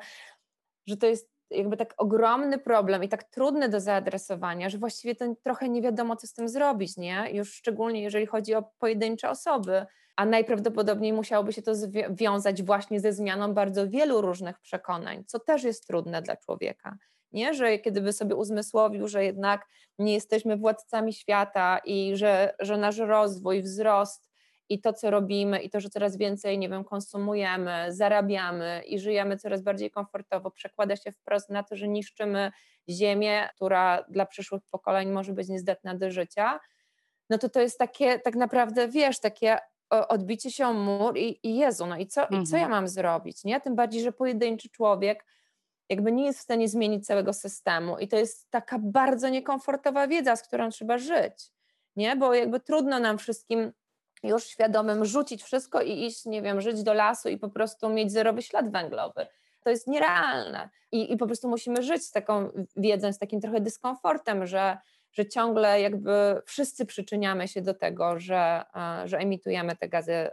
że 0.87 0.97
to 0.97 1.07
jest 1.07 1.30
jakby 1.51 1.77
tak 1.77 1.93
ogromny 1.97 2.57
problem 2.57 3.03
i 3.03 3.09
tak 3.09 3.23
trudny 3.23 3.69
do 3.69 3.79
zaadresowania, 3.79 4.69
że 4.69 4.77
właściwie 4.77 5.15
to 5.15 5.25
trochę 5.43 5.69
nie 5.69 5.81
wiadomo, 5.81 6.15
co 6.15 6.27
z 6.27 6.33
tym 6.33 6.49
zrobić, 6.49 6.97
nie? 6.97 7.27
Już 7.31 7.53
szczególnie 7.53 8.01
jeżeli 8.01 8.25
chodzi 8.25 8.55
o 8.55 8.63
pojedyncze 8.79 9.29
osoby, 9.29 9.85
a 10.15 10.25
najprawdopodobniej 10.25 11.13
musiałoby 11.13 11.53
się 11.53 11.61
to 11.61 11.71
wiązać 12.09 12.63
właśnie 12.63 12.99
ze 12.99 13.13
zmianą 13.13 13.53
bardzo 13.53 13.89
wielu 13.89 14.21
różnych 14.21 14.59
przekonań, 14.59 15.23
co 15.27 15.39
też 15.39 15.63
jest 15.63 15.87
trudne 15.87 16.21
dla 16.21 16.37
człowieka. 16.37 16.97
Nie, 17.31 17.53
że 17.53 17.79
kiedy 17.79 18.01
by 18.01 18.13
sobie 18.13 18.35
uzmysłowił, 18.35 19.07
że 19.07 19.25
jednak 19.25 19.67
nie 19.99 20.13
jesteśmy 20.13 20.57
władcami 20.57 21.13
świata 21.13 21.79
i 21.85 22.11
że, 22.15 22.53
że 22.59 22.77
nasz 22.77 22.97
rozwój, 22.97 23.61
wzrost 23.61 24.30
i 24.71 24.81
to, 24.81 24.93
co 24.93 25.11
robimy, 25.11 25.61
i 25.61 25.69
to, 25.69 25.79
że 25.79 25.89
coraz 25.89 26.17
więcej, 26.17 26.59
nie 26.59 26.69
wiem, 26.69 26.83
konsumujemy, 26.83 27.85
zarabiamy 27.89 28.81
i 28.87 28.99
żyjemy 28.99 29.37
coraz 29.37 29.61
bardziej 29.61 29.91
komfortowo, 29.91 30.51
przekłada 30.51 30.95
się 30.95 31.11
wprost 31.11 31.49
na 31.49 31.63
to, 31.63 31.75
że 31.75 31.87
niszczymy 31.87 32.51
ziemię, 32.89 33.49
która 33.55 34.03
dla 34.09 34.25
przyszłych 34.25 34.61
pokoleń 34.71 35.11
może 35.11 35.33
być 35.33 35.47
niezdatna 35.49 35.95
do 35.95 36.11
życia, 36.11 36.59
no 37.29 37.37
to 37.37 37.49
to 37.49 37.61
jest 37.61 37.79
takie, 37.79 38.19
tak 38.19 38.35
naprawdę, 38.35 38.87
wiesz, 38.87 39.19
takie 39.19 39.57
odbicie 39.89 40.51
się 40.51 40.67
o 40.67 40.73
mur 40.73 41.17
i, 41.17 41.39
i 41.43 41.55
Jezu, 41.55 41.85
no 41.85 41.97
i 41.97 42.07
co, 42.07 42.21
mhm. 42.21 42.43
i 42.43 42.45
co 42.45 42.55
ja 42.55 42.63
mhm. 42.63 42.81
mam 42.81 42.87
zrobić, 42.87 43.43
nie? 43.43 43.61
Tym 43.61 43.75
bardziej, 43.75 44.01
że 44.01 44.11
pojedynczy 44.11 44.69
człowiek 44.69 45.25
jakby 45.89 46.11
nie 46.11 46.25
jest 46.25 46.39
w 46.39 46.41
stanie 46.41 46.67
zmienić 46.67 47.05
całego 47.05 47.33
systemu 47.33 47.99
i 47.99 48.07
to 48.07 48.17
jest 48.17 48.51
taka 48.51 48.79
bardzo 48.79 49.29
niekomfortowa 49.29 50.07
wiedza, 50.07 50.35
z 50.35 50.43
którą 50.43 50.69
trzeba 50.69 50.97
żyć, 50.97 51.51
nie? 51.95 52.15
Bo 52.15 52.33
jakby 52.33 52.59
trudno 52.59 52.99
nam 52.99 53.17
wszystkim 53.17 53.71
już 54.23 54.43
świadomym 54.43 55.05
rzucić 55.05 55.43
wszystko 55.43 55.81
i 55.81 56.05
iść, 56.05 56.25
nie 56.25 56.41
wiem, 56.41 56.61
żyć 56.61 56.83
do 56.83 56.93
lasu 56.93 57.29
i 57.29 57.37
po 57.37 57.49
prostu 57.49 57.89
mieć 57.89 58.11
zerowy 58.11 58.41
ślad 58.41 58.71
węglowy. 58.71 59.27
To 59.63 59.69
jest 59.69 59.87
nierealne 59.87 60.69
i, 60.91 61.13
i 61.13 61.17
po 61.17 61.25
prostu 61.25 61.49
musimy 61.49 61.81
żyć 61.83 62.05
z 62.05 62.11
taką 62.11 62.49
wiedzą, 62.75 63.13
z 63.13 63.19
takim 63.19 63.41
trochę 63.41 63.61
dyskomfortem, 63.61 64.47
że 64.47 64.77
że 65.13 65.25
ciągle 65.25 65.81
jakby 65.81 66.41
wszyscy 66.45 66.85
przyczyniamy 66.85 67.47
się 67.47 67.61
do 67.61 67.73
tego, 67.73 68.19
że, 68.19 68.63
e, 68.75 69.07
że 69.07 69.17
emitujemy 69.17 69.75
te 69.75 69.89
gazy 69.89 70.29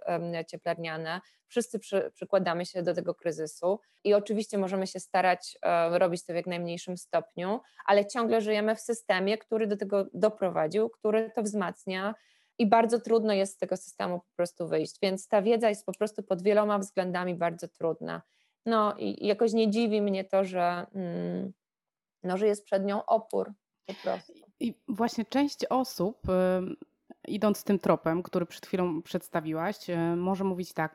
cieplarniane, 0.46 1.20
wszyscy 1.46 1.78
przy, 1.78 2.10
przykładamy 2.14 2.66
się 2.66 2.82
do 2.82 2.94
tego 2.94 3.14
kryzysu 3.14 3.80
i 4.04 4.14
oczywiście 4.14 4.58
możemy 4.58 4.86
się 4.86 5.00
starać 5.00 5.58
e, 5.62 5.98
robić 5.98 6.24
to 6.24 6.32
w 6.32 6.36
jak 6.36 6.46
najmniejszym 6.46 6.96
stopniu, 6.96 7.60
ale 7.86 8.06
ciągle 8.06 8.40
żyjemy 8.40 8.76
w 8.76 8.80
systemie, 8.80 9.38
który 9.38 9.66
do 9.66 9.76
tego 9.76 10.06
doprowadził, 10.14 10.90
który 10.90 11.30
to 11.34 11.42
wzmacnia 11.42 12.14
i 12.58 12.66
bardzo 12.66 13.00
trudno 13.00 13.32
jest 13.32 13.54
z 13.54 13.56
tego 13.56 13.76
systemu 13.76 14.18
po 14.18 14.36
prostu 14.36 14.68
wyjść, 14.68 14.96
więc 15.02 15.28
ta 15.28 15.42
wiedza 15.42 15.68
jest 15.68 15.86
po 15.86 15.92
prostu 15.92 16.22
pod 16.22 16.42
wieloma 16.42 16.78
względami 16.78 17.34
bardzo 17.34 17.68
trudna. 17.68 18.22
No 18.66 18.94
i 18.98 19.26
jakoś 19.26 19.52
nie 19.52 19.70
dziwi 19.70 20.02
mnie 20.02 20.24
to, 20.24 20.44
że, 20.44 20.86
mm, 20.94 21.52
no, 22.22 22.36
że 22.36 22.46
jest 22.46 22.64
przed 22.64 22.84
nią 22.84 23.06
opór 23.06 23.52
po 23.86 23.94
prostu. 23.94 24.32
I 24.60 24.74
właśnie 24.88 25.24
część 25.24 25.64
osób, 25.64 26.22
idąc 27.28 27.64
tym 27.64 27.78
tropem, 27.78 28.22
który 28.22 28.46
przed 28.46 28.66
chwilą 28.66 29.02
przedstawiłaś, 29.02 29.90
e, 29.90 30.16
może 30.16 30.44
mówić 30.44 30.72
tak: 30.72 30.94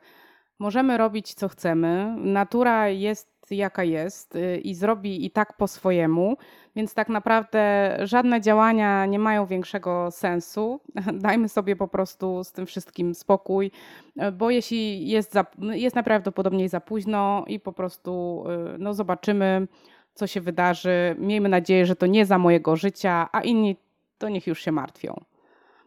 możemy 0.58 0.98
robić 0.98 1.34
co 1.34 1.48
chcemy, 1.48 2.14
natura 2.18 2.88
jest 2.88 3.34
jaka 3.50 3.84
jest 3.84 4.36
y, 4.36 4.58
i 4.58 4.74
zrobi 4.74 5.26
i 5.26 5.30
tak 5.30 5.56
po 5.56 5.68
swojemu, 5.68 6.36
więc 6.76 6.94
tak 6.94 7.08
naprawdę 7.08 7.96
żadne 8.02 8.40
działania 8.40 9.06
nie 9.06 9.18
mają 9.18 9.46
większego 9.46 10.10
sensu. 10.10 10.80
Dajmy 11.12 11.48
sobie 11.48 11.76
po 11.76 11.88
prostu 11.88 12.44
z 12.44 12.52
tym 12.52 12.66
wszystkim 12.66 13.14
spokój, 13.14 13.70
e, 14.16 14.32
bo 14.32 14.50
jeśli 14.50 15.08
jest, 15.08 15.32
za, 15.32 15.46
jest 15.58 15.94
najprawdopodobniej 15.94 16.68
za 16.68 16.80
późno 16.80 17.44
i 17.46 17.60
po 17.60 17.72
prostu 17.72 18.44
y, 18.74 18.78
no, 18.78 18.94
zobaczymy 18.94 19.66
co 20.14 20.26
się 20.26 20.40
wydarzy. 20.40 21.16
Miejmy 21.18 21.48
nadzieję, 21.48 21.86
że 21.86 21.96
to 21.96 22.06
nie 22.06 22.26
za 22.26 22.38
mojego 22.38 22.76
życia, 22.76 23.28
a 23.32 23.40
inni 23.40 23.76
to 24.18 24.28
niech 24.28 24.46
już 24.46 24.60
się 24.60 24.72
martwią. 24.72 25.20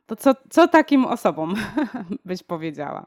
To 0.06 0.16
co, 0.16 0.34
co 0.50 0.68
takim 0.68 1.06
osobom 1.06 1.56
byś 2.26 2.44
powiedziała? 2.44 3.06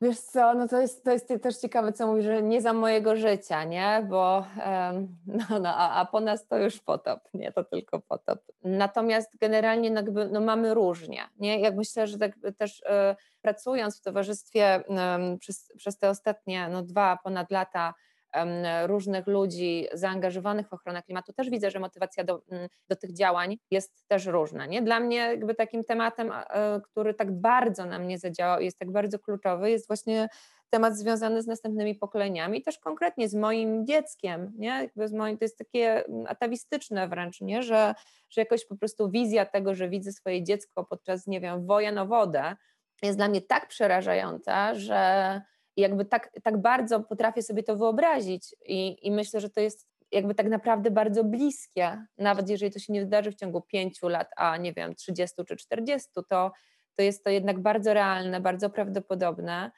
Wiesz 0.00 0.20
co, 0.20 0.54
no 0.54 0.68
to 0.68 0.80
jest, 0.80 1.04
to 1.04 1.12
jest 1.12 1.28
też 1.42 1.56
ciekawe, 1.56 1.92
co 1.92 2.06
mówisz, 2.06 2.24
że 2.24 2.42
nie 2.42 2.60
za 2.60 2.72
mojego 2.72 3.16
życia, 3.16 3.64
nie? 3.64 4.06
Bo 4.08 4.46
no, 5.26 5.58
no, 5.60 5.76
a, 5.76 6.00
a 6.00 6.04
po 6.04 6.20
nas 6.20 6.46
to 6.46 6.58
już 6.58 6.80
potop, 6.80 7.20
nie? 7.34 7.52
To 7.52 7.64
tylko 7.64 8.00
potop. 8.00 8.38
Natomiast 8.64 9.38
generalnie 9.40 9.90
no, 9.90 9.96
jakby, 9.96 10.28
no, 10.28 10.40
mamy 10.40 10.74
różnie, 10.74 11.22
nie? 11.38 11.60
Jak 11.60 11.76
myślę, 11.76 12.06
że 12.06 12.18
tak 12.18 12.32
też 12.58 12.80
y, 12.80 12.84
pracując 13.42 13.98
w 13.98 14.02
towarzystwie 14.02 14.84
przez, 15.40 15.72
przez 15.76 15.98
te 15.98 16.10
ostatnie 16.10 16.68
no, 16.68 16.82
dwa 16.82 17.18
ponad 17.24 17.50
lata 17.50 17.94
różnych 18.86 19.26
ludzi 19.26 19.86
zaangażowanych 19.92 20.68
w 20.68 20.72
ochronę 20.72 21.02
klimatu, 21.02 21.32
też 21.32 21.50
widzę, 21.50 21.70
że 21.70 21.80
motywacja 21.80 22.24
do, 22.24 22.42
mm, 22.50 22.68
do 22.88 22.96
tych 22.96 23.12
działań 23.12 23.58
jest 23.70 24.08
też 24.08 24.26
różna. 24.26 24.66
Nie? 24.66 24.82
Dla 24.82 25.00
mnie 25.00 25.16
jakby 25.16 25.54
takim 25.54 25.84
tematem, 25.84 26.32
e, 26.32 26.80
który 26.80 27.14
tak 27.14 27.40
bardzo 27.40 27.86
na 27.86 27.98
mnie 27.98 28.18
zadziałał 28.18 28.60
i 28.60 28.64
jest 28.64 28.78
tak 28.78 28.92
bardzo 28.92 29.18
kluczowy, 29.18 29.70
jest 29.70 29.86
właśnie 29.86 30.28
temat 30.70 30.98
związany 30.98 31.42
z 31.42 31.46
następnymi 31.46 31.94
pokoleniami, 31.94 32.62
też 32.62 32.78
konkretnie 32.78 33.28
z 33.28 33.34
moim 33.34 33.86
dzieckiem, 33.86 34.52
nie? 34.58 34.68
Jakby 34.68 35.08
z 35.08 35.12
moim, 35.12 35.38
to 35.38 35.44
jest 35.44 35.58
takie 35.58 36.06
mm, 36.06 36.26
atawistyczne 36.28 37.08
wręcz, 37.08 37.40
nie? 37.40 37.62
Że, 37.62 37.94
że 38.30 38.40
jakoś 38.40 38.66
po 38.66 38.76
prostu 38.76 39.10
wizja 39.10 39.46
tego, 39.46 39.74
że 39.74 39.88
widzę 39.88 40.12
swoje 40.12 40.44
dziecko 40.44 40.84
podczas, 40.84 41.26
nie 41.26 41.40
wiem, 41.40 41.66
wojen 41.66 41.98
o 41.98 42.06
wodę, 42.06 42.56
jest 43.02 43.18
dla 43.18 43.28
mnie 43.28 43.40
tak 43.40 43.68
przerażająca, 43.68 44.74
że, 44.74 45.42
i 45.76 45.80
jakby 45.80 46.04
tak, 46.04 46.30
tak 46.42 46.60
bardzo 46.60 47.00
potrafię 47.00 47.42
sobie 47.42 47.62
to 47.62 47.76
wyobrazić 47.76 48.54
i, 48.66 49.06
i 49.06 49.10
myślę, 49.10 49.40
że 49.40 49.50
to 49.50 49.60
jest 49.60 49.88
jakby 50.12 50.34
tak 50.34 50.48
naprawdę 50.48 50.90
bardzo 50.90 51.24
bliskie, 51.24 52.06
nawet 52.18 52.48
jeżeli 52.48 52.72
to 52.72 52.78
się 52.78 52.92
nie 52.92 53.00
wydarzy 53.00 53.32
w 53.32 53.34
ciągu 53.34 53.60
pięciu 53.60 54.08
lat, 54.08 54.28
a 54.36 54.56
nie 54.56 54.72
wiem, 54.72 54.94
30 54.94 55.36
czy 55.48 55.56
40, 55.56 56.08
to, 56.28 56.52
to 56.94 57.02
jest 57.02 57.24
to 57.24 57.30
jednak 57.30 57.60
bardzo 57.60 57.94
realne, 57.94 58.40
bardzo 58.40 58.70
prawdopodobne. 58.70 59.70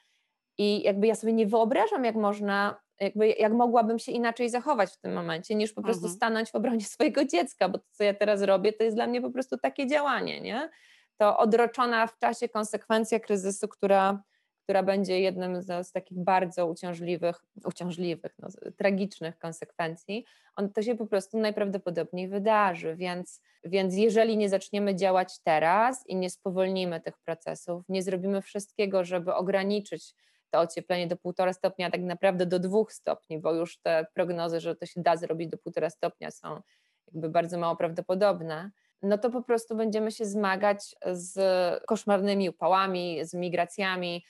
I 0.57 0.83
jakby 0.83 1.07
ja 1.07 1.15
sobie 1.15 1.33
nie 1.33 1.47
wyobrażam, 1.47 2.05
jak 2.05 2.15
można, 2.15 2.81
jakby 2.99 3.27
jak 3.27 3.53
mogłabym 3.53 3.99
się 3.99 4.11
inaczej 4.11 4.49
zachować 4.49 4.91
w 4.91 4.97
tym 4.97 5.13
momencie, 5.13 5.55
niż 5.55 5.73
po 5.73 5.81
prostu 5.81 6.05
mhm. 6.05 6.15
stanąć 6.15 6.51
w 6.51 6.55
obronie 6.55 6.85
swojego 6.95 7.25
dziecka, 7.25 7.69
bo 7.69 7.77
to, 7.77 7.85
co 7.91 8.03
ja 8.03 8.13
teraz 8.13 8.41
robię, 8.41 8.73
to 8.73 8.83
jest 8.83 8.97
dla 8.97 9.07
mnie 9.07 9.21
po 9.21 9.31
prostu 9.31 9.57
takie 9.57 9.87
działanie, 9.87 10.41
nie? 10.41 10.69
To 11.17 11.37
odroczona 11.37 12.07
w 12.07 12.17
czasie 12.17 12.49
konsekwencja 12.49 13.19
kryzysu, 13.19 13.67
która 13.67 14.23
która 14.69 14.83
będzie 14.83 15.19
jednym 15.19 15.61
z, 15.61 15.87
z 15.87 15.91
takich 15.91 16.19
bardzo 16.19 16.67
uciążliwych, 16.67 17.45
uciążliwych, 17.65 18.35
no, 18.39 18.47
tragicznych 18.77 19.37
konsekwencji, 19.39 20.25
on 20.55 20.73
to 20.73 20.81
się 20.81 20.95
po 20.95 21.07
prostu 21.07 21.39
najprawdopodobniej 21.39 22.27
wydarzy. 22.27 22.95
Więc, 22.95 23.41
więc 23.63 23.95
jeżeli 23.95 24.37
nie 24.37 24.49
zaczniemy 24.49 24.95
działać 24.95 25.39
teraz 25.43 26.07
i 26.07 26.15
nie 26.15 26.29
spowolnimy 26.29 27.01
tych 27.01 27.17
procesów, 27.17 27.83
nie 27.89 28.03
zrobimy 28.03 28.41
wszystkiego, 28.41 29.05
żeby 29.05 29.33
ograniczyć 29.33 30.13
to 30.49 30.59
ocieplenie 30.59 31.07
do 31.07 31.17
półtora 31.17 31.53
stopnia, 31.53 31.87
a 31.87 31.91
tak 31.91 32.01
naprawdę 32.01 32.45
do 32.45 32.59
dwóch 32.59 32.93
stopni, 32.93 33.39
bo 33.39 33.53
już 33.53 33.77
te 33.77 34.05
prognozy, 34.13 34.59
że 34.59 34.75
to 34.75 34.85
się 34.85 35.01
da 35.01 35.17
zrobić 35.17 35.49
do 35.49 35.57
półtora 35.57 35.89
stopnia 35.89 36.31
są 36.31 36.61
jakby 37.07 37.29
bardzo 37.29 37.57
mało 37.57 37.75
prawdopodobne, 37.75 38.71
no 39.01 39.17
to 39.17 39.29
po 39.29 39.41
prostu 39.41 39.75
będziemy 39.75 40.11
się 40.11 40.25
zmagać 40.25 40.95
z 41.11 41.39
koszmarnymi 41.85 42.49
upałami, 42.49 43.19
z 43.25 43.33
migracjami, 43.33 44.23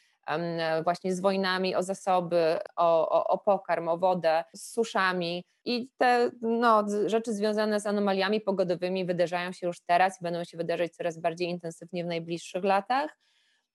właśnie 0.84 1.16
z 1.16 1.20
wojnami 1.20 1.76
o 1.76 1.84
zasoby, 1.84 2.58
o, 2.76 3.10
o, 3.10 3.28
o 3.28 3.38
pokarm, 3.38 3.88
o 3.88 3.98
wodę, 3.98 4.44
z 4.54 4.74
suszami. 4.74 5.46
I 5.66 5.90
te 5.98 6.32
no, 6.42 6.86
rzeczy 7.06 7.34
związane 7.34 7.80
z 7.80 7.88
anomaliami 7.88 8.42
pogodowymi 8.42 9.06
wydarzają 9.06 9.52
się 9.52 9.68
już 9.68 9.82
teraz 9.82 10.22
i 10.22 10.24
będą 10.24 10.44
się 10.44 10.58
wydarzać 10.58 10.92
coraz 10.92 11.20
bardziej 11.20 11.50
intensywnie 11.50 12.04
w 12.04 12.08
najbliższych 12.08 12.64
latach. 12.64 13.18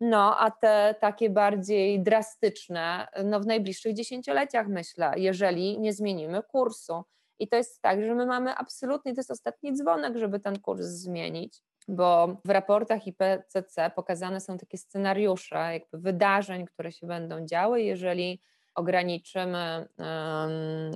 No, 0.00 0.38
a 0.38 0.50
te 0.50 0.94
takie 1.00 1.30
bardziej 1.30 2.02
drastyczne, 2.02 3.08
no 3.24 3.40
w 3.40 3.46
najbliższych 3.46 3.94
dziesięcioleciach 3.94 4.68
myślę, 4.68 5.12
jeżeli 5.16 5.78
nie 5.78 5.92
zmienimy 5.92 6.42
kursu. 6.42 7.02
I 7.38 7.48
to 7.48 7.56
jest 7.56 7.82
tak, 7.82 8.04
że 8.04 8.14
my 8.14 8.26
mamy 8.26 8.54
absolutnie, 8.54 9.14
to 9.14 9.18
jest 9.18 9.30
ostatni 9.30 9.76
dzwonek, 9.76 10.16
żeby 10.16 10.40
ten 10.40 10.60
kurs 10.60 10.86
zmienić 10.86 11.62
bo 11.88 12.36
w 12.44 12.50
raportach 12.50 13.06
IPCC 13.06 13.90
pokazane 13.96 14.40
są 14.40 14.58
takie 14.58 14.78
scenariusze 14.78 15.56
jakby 15.72 15.98
wydarzeń, 15.98 16.66
które 16.66 16.92
się 16.92 17.06
będą 17.06 17.46
działy, 17.46 17.82
jeżeli 17.82 18.40
ograniczymy, 18.74 19.88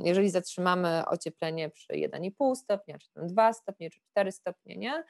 jeżeli 0.04 0.30
zatrzymamy 0.30 1.02
ocieplenie 1.06 1.70
przy 1.70 1.92
1,5 1.92 2.54
stopnia, 2.54 2.98
czy 2.98 3.12
tam 3.12 3.26
2 3.26 3.52
stopnie, 3.52 3.90
czy 3.90 4.00
4 4.00 4.32
stopnie, 4.32 4.76
nie? 4.76 5.04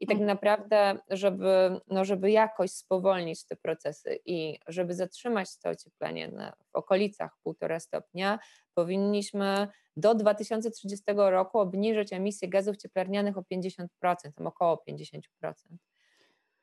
I 0.00 0.06
tak 0.06 0.14
mhm. 0.14 0.26
naprawdę, 0.26 0.98
żeby, 1.10 1.80
no 1.88 2.04
żeby 2.04 2.30
jakoś 2.30 2.70
spowolnić 2.70 3.44
te 3.44 3.56
procesy 3.56 4.18
i 4.26 4.58
żeby 4.68 4.94
zatrzymać 4.94 5.58
to 5.58 5.70
ocieplenie 5.70 6.28
na, 6.28 6.52
w 6.72 6.76
okolicach 6.76 7.30
1,5 7.46 7.80
stopnia, 7.80 8.38
powinniśmy 8.74 9.68
do 9.96 10.14
2030 10.14 11.04
roku 11.16 11.58
obniżyć 11.58 12.12
emisję 12.12 12.48
gazów 12.48 12.76
cieplarnianych 12.76 13.38
o 13.38 13.42
50%, 13.42 13.86
tam 14.36 14.46
około 14.46 14.84
50%. 14.88 15.20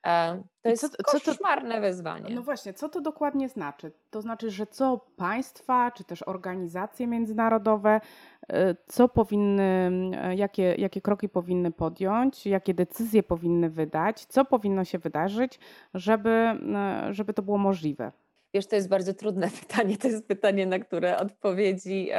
E, 0.05 0.43
to 0.61 0.69
jest 0.69 0.97
co, 1.11 1.19
koszmarne 1.19 1.75
to, 1.75 1.81
wyzwanie. 1.81 2.35
No 2.35 2.41
właśnie, 2.41 2.73
co 2.73 2.89
to 2.89 3.01
dokładnie 3.01 3.49
znaczy? 3.49 3.91
To 4.09 4.21
znaczy, 4.21 4.51
że 4.51 4.67
co 4.67 5.05
państwa, 5.15 5.91
czy 5.91 6.03
też 6.03 6.23
organizacje 6.23 7.07
międzynarodowe, 7.07 8.01
e, 8.49 8.75
co 8.87 9.09
powinny, 9.09 9.91
e, 10.21 10.35
jakie, 10.35 10.75
jakie 10.77 11.01
kroki 11.01 11.29
powinny 11.29 11.71
podjąć, 11.71 12.45
jakie 12.45 12.73
decyzje 12.73 13.23
powinny 13.23 13.69
wydać, 13.69 14.25
co 14.25 14.45
powinno 14.45 14.85
się 14.85 14.99
wydarzyć, 14.99 15.59
żeby, 15.93 16.59
żeby 17.11 17.33
to 17.33 17.41
było 17.41 17.57
możliwe? 17.57 18.11
Wiesz, 18.53 18.67
to 18.67 18.75
jest 18.75 18.89
bardzo 18.89 19.13
trudne 19.13 19.49
pytanie. 19.61 19.97
To 19.97 20.07
jest 20.07 20.27
pytanie, 20.27 20.65
na 20.65 20.79
które 20.79 21.17
odpowiedzi 21.17 22.09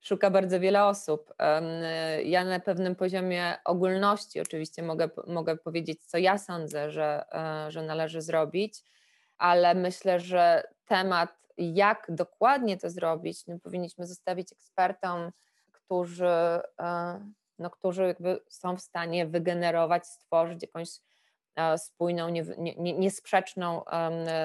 szuka 0.00 0.30
bardzo 0.30 0.60
wiele 0.60 0.84
osób. 0.84 1.34
Ja 2.24 2.44
na 2.44 2.60
pewnym 2.60 2.96
poziomie 2.96 3.54
ogólności 3.64 4.40
oczywiście 4.40 4.82
mogę, 4.82 5.10
mogę 5.26 5.56
powiedzieć, 5.56 6.06
co 6.06 6.18
ja 6.18 6.38
sądzę, 6.38 6.90
że, 6.90 7.24
e, 7.32 7.70
że 7.70 7.82
należy 7.82 8.22
zrobić, 8.22 8.82
ale 9.38 9.74
myślę, 9.74 10.20
że 10.20 10.62
temat, 10.84 11.30
jak 11.58 12.06
dokładnie 12.08 12.76
to 12.78 12.90
zrobić, 12.90 13.46
no 13.46 13.58
powinniśmy 13.58 14.06
zostawić 14.06 14.52
ekspertom, 14.52 15.30
którzy, 15.72 16.26
e, 16.80 17.20
no, 17.58 17.70
którzy 17.70 18.02
jakby 18.02 18.40
są 18.48 18.76
w 18.76 18.80
stanie 18.80 19.26
wygenerować, 19.26 20.06
stworzyć 20.06 20.62
jakąś 20.62 20.88
spójną, 21.76 22.28
nie, 22.28 22.44
nie, 22.58 22.92
niesprzeczną 22.92 23.84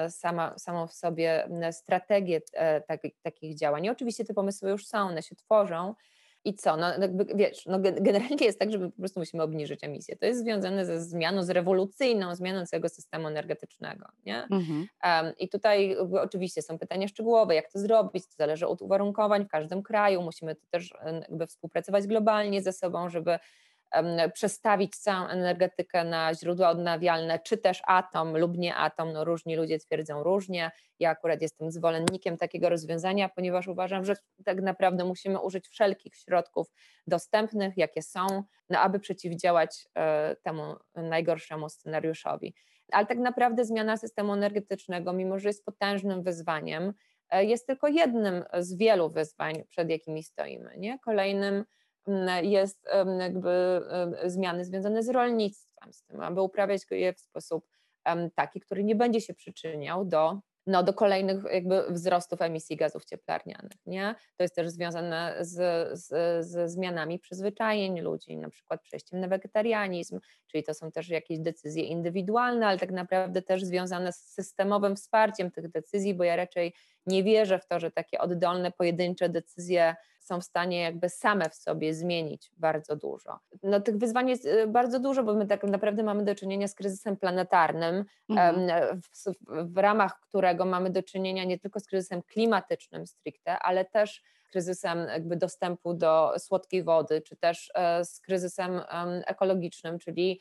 sama, 0.08 0.58
samą 0.58 0.86
w 0.86 0.92
sobie 0.92 1.48
strategię 1.72 2.40
e, 2.52 2.80
tak, 2.80 3.00
takich 3.22 3.54
działań. 3.58 3.84
I 3.84 3.90
oczywiście 3.90 4.24
te 4.24 4.34
pomysły 4.34 4.70
już 4.70 4.86
są, 4.86 4.98
one 4.98 5.22
się 5.22 5.36
tworzą 5.36 5.94
I 6.46 6.54
co? 6.54 6.76
No, 6.76 6.98
jakby, 7.00 7.26
wiesz, 7.34 7.66
no 7.66 7.78
generalnie 7.80 8.46
jest 8.46 8.58
tak, 8.58 8.72
że 8.72 8.78
po 8.78 8.90
prostu 8.90 9.20
musimy 9.20 9.42
obniżyć 9.42 9.84
emisję. 9.84 10.16
To 10.16 10.26
jest 10.26 10.40
związane 10.40 10.86
ze 10.86 11.00
zmianą, 11.02 11.42
z 11.42 11.50
rewolucyjną 11.50 12.34
zmianą 12.34 12.66
całego 12.66 12.88
systemu 12.88 13.28
energetycznego. 13.28 14.06
Nie? 14.26 14.42
Mhm. 14.42 14.86
Um, 15.04 15.32
I 15.38 15.48
tutaj 15.48 15.96
oczywiście 15.96 16.62
są 16.62 16.78
pytania 16.78 17.08
szczegółowe, 17.08 17.54
jak 17.54 17.72
to 17.72 17.78
zrobić, 17.78 18.26
to 18.26 18.34
zależy 18.38 18.66
od 18.66 18.82
uwarunkowań 18.82 19.44
w 19.44 19.48
każdym 19.48 19.82
kraju. 19.82 20.22
Musimy 20.22 20.56
też 20.70 20.94
jakby 21.22 21.46
współpracować 21.46 22.06
globalnie 22.06 22.62
ze 22.62 22.72
sobą, 22.72 23.08
żeby 23.08 23.38
przestawić 24.34 24.96
całą 24.96 25.28
energetykę 25.28 26.04
na 26.04 26.34
źródła 26.34 26.68
odnawialne, 26.68 27.38
czy 27.38 27.58
też 27.58 27.82
atom 27.86 28.36
lub 28.36 28.58
nie 28.58 28.74
atom. 28.74 29.12
No 29.12 29.24
różni 29.24 29.56
ludzie 29.56 29.78
twierdzą 29.78 30.22
różnie. 30.22 30.70
Ja 30.98 31.10
akurat 31.10 31.42
jestem 31.42 31.70
zwolennikiem 31.70 32.36
takiego 32.36 32.68
rozwiązania, 32.68 33.28
ponieważ 33.28 33.68
uważam, 33.68 34.04
że 34.04 34.16
tak 34.44 34.62
naprawdę 34.62 35.04
musimy 35.04 35.40
użyć 35.40 35.68
wszelkich 35.68 36.16
środków 36.16 36.72
dostępnych, 37.06 37.76
jakie 37.76 38.02
są, 38.02 38.26
no 38.70 38.80
aby 38.80 39.00
przeciwdziałać 39.00 39.88
e, 39.94 40.36
temu 40.42 40.74
najgorszemu 40.94 41.68
scenariuszowi. 41.68 42.54
Ale 42.92 43.06
tak 43.06 43.18
naprawdę 43.18 43.64
zmiana 43.64 43.96
systemu 43.96 44.32
energetycznego, 44.32 45.12
mimo 45.12 45.38
że 45.38 45.48
jest 45.48 45.64
potężnym 45.64 46.22
wyzwaniem, 46.22 46.92
e, 47.30 47.44
jest 47.44 47.66
tylko 47.66 47.88
jednym 47.88 48.44
z 48.58 48.76
wielu 48.76 49.10
wyzwań, 49.10 49.64
przed 49.68 49.90
jakimi 49.90 50.22
stoimy. 50.22 50.74
Nie? 50.78 50.98
Kolejnym 50.98 51.64
jest 52.42 52.88
jakby 53.18 53.82
zmiany 54.24 54.64
związane 54.64 55.02
z 55.02 55.08
rolnictwem, 55.08 55.92
z 55.92 56.02
tym, 56.02 56.20
aby 56.20 56.40
uprawiać 56.40 56.82
je 56.90 57.12
w 57.12 57.20
sposób 57.20 57.66
taki, 58.34 58.60
który 58.60 58.84
nie 58.84 58.94
będzie 58.94 59.20
się 59.20 59.34
przyczyniał 59.34 60.04
do 60.04 60.40
no, 60.66 60.82
do 60.82 60.94
kolejnych 60.94 61.44
jakby 61.52 61.82
wzrostów 61.90 62.42
emisji 62.42 62.76
gazów 62.76 63.04
cieplarnianych. 63.04 63.78
Nie? 63.86 64.14
To 64.36 64.42
jest 64.44 64.54
też 64.54 64.70
związane 64.70 65.36
z, 65.40 65.52
z, 65.98 66.08
z, 66.46 66.70
zmianami 66.70 67.18
przyzwyczajeń 67.18 68.00
ludzi, 68.00 68.36
na 68.36 68.50
przykład 68.50 68.82
przejściem 68.82 69.20
na 69.20 69.28
wegetarianizm, 69.28 70.20
czyli 70.46 70.64
to 70.64 70.74
są 70.74 70.92
też 70.92 71.08
jakieś 71.08 71.38
decyzje 71.38 71.82
indywidualne, 71.82 72.66
ale 72.66 72.78
tak 72.78 72.90
naprawdę 72.90 73.42
też 73.42 73.64
związane 73.64 74.12
z 74.12 74.16
systemowym 74.16 74.96
wsparciem 74.96 75.50
tych 75.50 75.68
decyzji, 75.68 76.14
bo 76.14 76.24
ja 76.24 76.36
raczej 76.36 76.74
nie 77.06 77.24
wierzę 77.24 77.58
w 77.58 77.66
to, 77.66 77.80
że 77.80 77.90
takie 77.90 78.18
oddolne, 78.18 78.72
pojedyncze 78.72 79.28
decyzje 79.28 79.96
są 80.26 80.40
w 80.40 80.44
stanie 80.44 80.80
jakby 80.80 81.08
same 81.08 81.50
w 81.50 81.54
sobie 81.54 81.94
zmienić 81.94 82.52
bardzo 82.56 82.96
dużo. 82.96 83.38
No, 83.62 83.80
tych 83.80 83.96
wyzwań 83.96 84.28
jest 84.28 84.46
y, 84.46 84.66
bardzo 84.66 85.00
dużo, 85.00 85.22
bo 85.22 85.34
my 85.34 85.46
tak 85.46 85.64
naprawdę 85.64 86.02
mamy 86.02 86.24
do 86.24 86.34
czynienia 86.34 86.68
z 86.68 86.74
kryzysem 86.74 87.16
planetarnym, 87.16 88.04
mhm. 88.28 89.00
w, 89.00 89.32
w 89.72 89.78
ramach 89.78 90.20
którego 90.20 90.64
mamy 90.64 90.90
do 90.90 91.02
czynienia 91.02 91.44
nie 91.44 91.58
tylko 91.58 91.80
z 91.80 91.86
kryzysem 91.86 92.22
klimatycznym 92.22 93.06
stricte, 93.06 93.58
ale 93.58 93.84
też 93.84 94.22
kryzysem 94.50 95.06
jakby 95.08 95.36
dostępu 95.36 95.94
do 95.94 96.32
słodkiej 96.38 96.82
wody, 96.82 97.22
czy 97.22 97.36
też 97.36 97.70
e, 97.74 98.04
z 98.04 98.20
kryzysem 98.20 98.80
ekologicznym, 99.26 99.98
czyli 99.98 100.40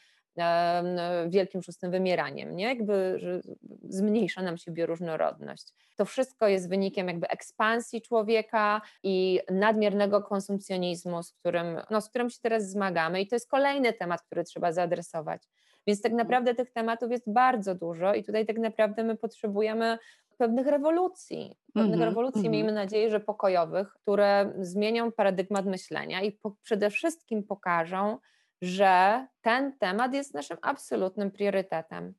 wielkim 1.28 1.64
szóstym 1.64 1.92
wymieraniem, 1.92 2.56
nie? 2.56 2.66
Jakby, 2.66 3.20
że 3.20 3.42
zmniejsza 3.84 4.42
nam 4.42 4.58
się 4.58 4.72
bioróżnorodność. 4.72 5.74
To 5.96 6.06
wszystko 6.06 6.48
jest 6.48 6.70
wynikiem 6.70 7.08
jakby 7.08 7.28
ekspansji 7.28 8.02
człowieka 8.02 8.82
i 9.04 9.40
nadmiernego 9.52 10.22
konsumpcjonizmu, 10.22 11.24
z 11.24 11.32
którym, 11.32 11.82
no, 11.90 12.02
z 12.02 12.10
którym 12.10 12.30
się 12.30 12.40
teraz 12.42 12.70
zmagamy 12.70 13.22
i 13.22 13.28
to 13.28 13.36
jest 13.36 13.50
kolejny 13.50 13.94
temat, 13.94 14.22
który 14.22 14.44
trzeba 14.44 14.72
zaadresować. 14.72 15.44
Więc 15.88 16.02
tak 16.02 16.14
naprawdę 16.14 16.56
tych 16.56 16.72
tematów 16.72 17.12
jest 17.12 17.34
bardzo 17.34 17.76
dużo 17.76 18.14
i 18.14 18.24
tutaj 18.24 18.46
tak 18.46 18.58
naprawdę 18.58 19.04
my 19.04 19.18
potrzebujemy 19.18 19.98
pewnych 20.38 20.68
rewolucji, 20.68 21.56
pewnych 21.74 22.00
mm-hmm, 22.00 22.04
rewolucji, 22.04 22.42
mm-hmm. 22.42 22.50
miejmy 22.50 22.72
nadzieję, 22.72 23.10
że 23.10 23.20
pokojowych, 23.20 23.94
które 23.94 24.54
zmienią 24.60 25.12
paradygmat 25.12 25.66
myślenia 25.66 26.22
i 26.22 26.32
po, 26.32 26.52
przede 26.64 26.90
wszystkim 26.90 27.44
pokażą, 27.44 28.18
że 28.66 29.28
ten 29.42 29.78
temat 29.78 30.14
jest 30.14 30.34
naszym 30.34 30.58
absolutnym 30.62 31.32
priorytetem. 31.32 32.14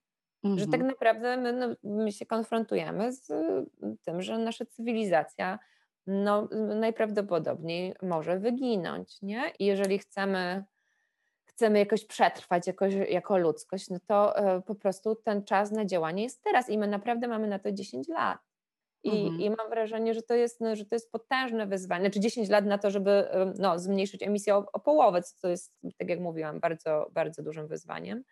Mm-hmm. 0.44 0.58
Że 0.58 0.64
tak 0.64 0.74
mhm. 0.74 0.90
naprawdę 0.90 1.36
my, 1.36 1.52
no, 1.52 1.66
my, 1.82 2.12
się 2.12 2.26
konfrontujemy 2.26 3.12
z 3.12 3.26
tym, 4.04 4.22
że 4.22 4.38
nasza 4.38 4.64
cywilizacja 4.64 5.58
no, 6.06 6.48
najprawdopodobniej 6.80 7.94
może 8.02 8.38
wyginąć. 8.38 9.22
Nie? 9.22 9.52
I 9.58 9.64
jeżeli 9.64 9.98
chcemy, 9.98 10.64
chcemy 11.44 11.78
jakoś 11.78 12.04
przetrwać 12.04 12.66
jakoś, 12.66 12.94
jako 12.94 13.38
ludzkość, 13.38 13.90
no 13.90 13.98
to 14.06 14.38
y, 14.56 14.62
po 14.62 14.74
prostu 14.74 15.14
ten 15.14 15.44
czas 15.44 15.70
na 15.70 15.84
działanie 15.84 16.22
jest 16.22 16.42
teraz 16.42 16.70
i 16.70 16.78
my 16.78 16.88
naprawdę 16.88 17.28
mamy 17.28 17.46
na 17.46 17.58
to 17.58 17.72
10 17.72 18.08
lat. 18.08 18.38
I, 19.02 19.26
mhm. 19.26 19.40
I 19.40 19.50
mam 19.50 19.70
wrażenie, 19.70 20.14
że 20.14 20.22
to, 20.22 20.34
jest, 20.34 20.60
no, 20.60 20.76
że 20.76 20.84
to 20.84 20.94
jest 20.94 21.12
potężne 21.12 21.66
wyzwanie. 21.66 22.04
Znaczy 22.04 22.20
10 22.20 22.48
lat 22.48 22.64
na 22.64 22.78
to, 22.78 22.90
żeby 22.90 23.28
no, 23.58 23.78
zmniejszyć 23.78 24.22
emisję 24.22 24.56
o, 24.56 24.66
o 24.72 24.80
połowę, 24.80 25.22
co 25.22 25.48
jest, 25.48 25.74
tak 25.98 26.08
jak 26.08 26.20
mówiłam, 26.20 26.60
bardzo, 26.60 27.06
bardzo 27.10 27.42
dużym 27.42 27.66
wyzwaniem. 27.66 28.24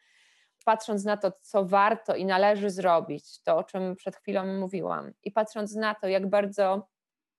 Patrząc 0.65 1.05
na 1.05 1.17
to, 1.17 1.33
co 1.43 1.65
warto 1.65 2.15
i 2.15 2.25
należy 2.25 2.71
zrobić, 2.71 3.43
to 3.43 3.57
o 3.57 3.65
czym 3.65 3.97
przed 3.97 4.17
chwilą 4.17 4.47
mówiłam, 4.47 5.13
i 5.23 5.31
patrząc 5.33 5.75
na 5.75 5.95
to, 5.95 6.09
jak 6.09 6.31
bardzo 6.31 6.89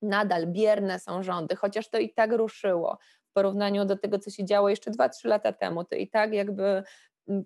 nadal 0.02 0.48
bierne 0.48 1.00
są 1.00 1.24
rządy, 1.24 1.56
chociaż 1.56 1.90
to 1.90 1.98
i 1.98 2.14
tak 2.14 2.32
ruszyło 2.34 2.98
w 3.24 3.34
porównaniu 3.34 3.86
do 3.86 3.98
tego, 3.98 4.20
co 4.20 4.30
się 4.30 4.46
działo 4.46 4.70
jeszcze 4.70 4.92
2-3 4.92 5.28
lata 5.28 5.54
temu, 5.54 5.84
to 5.84 5.96
i 5.96 6.08
tak 6.08 6.34
jakby 6.34 6.84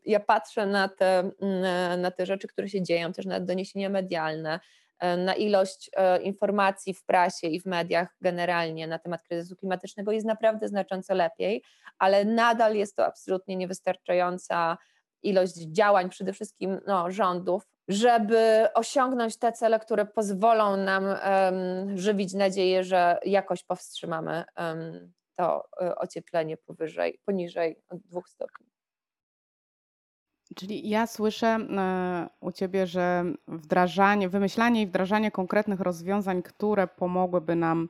ja 0.06 0.20
patrzę 0.20 0.66
na 0.66 0.90
te, 0.90 1.32
na 1.98 2.12
te 2.12 2.26
rzeczy, 2.26 2.48
które 2.48 2.70
się 2.70 2.84
dzieją, 2.84 3.14
też 3.14 3.26
na 3.26 3.40
doniesienia 3.40 3.90
medialne, 3.90 4.60
na 5.18 5.36
ilość 5.36 5.90
e, 5.94 6.22
informacji 6.22 6.94
w 6.94 7.06
prasie 7.06 7.48
i 7.48 7.60
w 7.60 7.66
mediach 7.66 8.16
generalnie 8.22 8.88
na 8.88 9.00
temat 9.00 9.24
kryzysu 9.24 9.56
klimatycznego 9.56 10.12
jest 10.12 10.28
naprawdę 10.28 10.68
znacząco 10.68 11.14
lepiej, 11.14 11.64
ale 11.98 12.26
nadal 12.26 12.76
jest 12.76 12.96
to 12.96 13.06
absolutnie 13.06 13.56
niewystarczająca 13.56 14.78
ilość 15.24 15.54
działań, 15.56 16.10
przede 16.10 16.34
wszystkim 16.34 16.80
no, 16.88 17.12
rządów, 17.12 17.68
żeby 17.88 18.68
osiągnąć 18.74 19.38
te 19.38 19.52
cele, 19.52 19.80
które 19.80 20.06
pozwolą 20.06 20.78
nam 20.78 21.04
um, 21.06 21.98
żywić 21.98 22.34
nadzieję, 22.34 22.84
że 22.84 23.20
jakoś 23.26 23.64
powstrzymamy 23.64 24.44
um, 24.58 25.14
to 25.36 25.64
e, 25.82 25.96
ocieplenie 25.96 26.58
powyżej, 26.58 27.20
poniżej 27.26 27.82
dwóch 27.92 28.30
stopni. 28.30 28.70
Czyli 30.56 30.90
ja 30.90 31.08
słyszę 31.08 31.48
e, 31.48 32.30
u 32.40 32.52
Ciebie, 32.52 32.88
że 32.88 33.24
wdrażanie, 33.48 34.30
wymyślanie 34.30 34.82
i 34.82 34.88
wdrażanie 34.88 35.32
konkretnych 35.32 35.80
rozwiązań, 35.80 36.44
które 36.44 36.88
pomogłyby 36.88 37.56
nam 37.56 37.90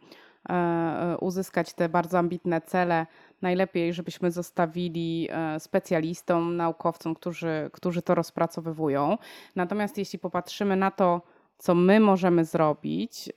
e, 0.49 0.53
e, 0.53 1.17
uzyskać 1.17 1.73
te 1.73 1.89
bardzo 1.89 2.17
ambitne 2.17 2.61
cele, 2.61 3.05
najlepiej, 3.41 3.93
żebyśmy 3.93 4.31
zostawili 4.31 5.29
specjalistom, 5.59 6.57
naukowcom, 6.57 7.15
którzy, 7.15 7.69
którzy 7.73 8.01
to 8.01 8.15
rozpracowywują. 8.15 9.17
Natomiast 9.55 9.97
jeśli 9.97 10.19
popatrzymy 10.19 10.75
na 10.75 10.91
to, 10.91 11.21
co 11.57 11.75
my 11.75 11.99
możemy 11.99 12.45
zrobić 12.45 13.29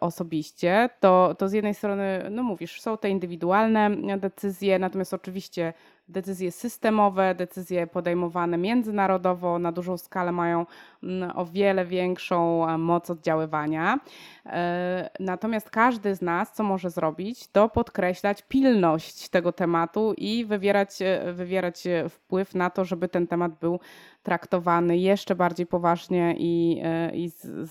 osobiście, 0.00 0.90
to, 1.00 1.34
to 1.38 1.48
z 1.48 1.52
jednej 1.52 1.74
strony, 1.74 2.28
no 2.30 2.42
mówisz, 2.42 2.80
są 2.80 2.98
te 2.98 3.10
indywidualne 3.10 3.90
decyzje, 4.18 4.78
natomiast 4.78 5.14
oczywiście 5.14 5.72
decyzje 6.08 6.52
systemowe, 6.52 7.34
decyzje 7.34 7.86
podejmowane 7.86 8.58
międzynarodowo 8.58 9.58
na 9.58 9.72
dużą 9.72 9.98
skalę 9.98 10.32
mają 10.32 10.66
mm, 11.02 11.32
o 11.36 11.44
wiele 11.44 11.84
większą 11.84 12.68
e, 12.68 12.78
moc 12.78 13.10
oddziaływania. 13.10 14.00
E, 14.46 15.10
natomiast 15.20 15.70
każdy 15.70 16.14
z 16.14 16.22
nas, 16.22 16.52
co 16.52 16.62
może 16.62 16.90
zrobić, 16.90 17.48
to 17.48 17.68
podkreślać 17.68 18.42
pilność 18.42 19.28
tego 19.28 19.52
tematu 19.52 20.14
i 20.16 20.44
wywierać, 20.44 21.02
e, 21.02 21.32
wywierać 21.32 21.84
wpływ 22.10 22.54
na 22.54 22.70
to, 22.70 22.84
żeby 22.84 23.08
ten 23.08 23.26
temat 23.26 23.52
był 23.60 23.80
traktowany 24.22 24.98
jeszcze 24.98 25.34
bardziej 25.34 25.66
poważnie 25.66 26.34
i, 26.38 26.82
i 27.12 27.30
z, 27.30 27.70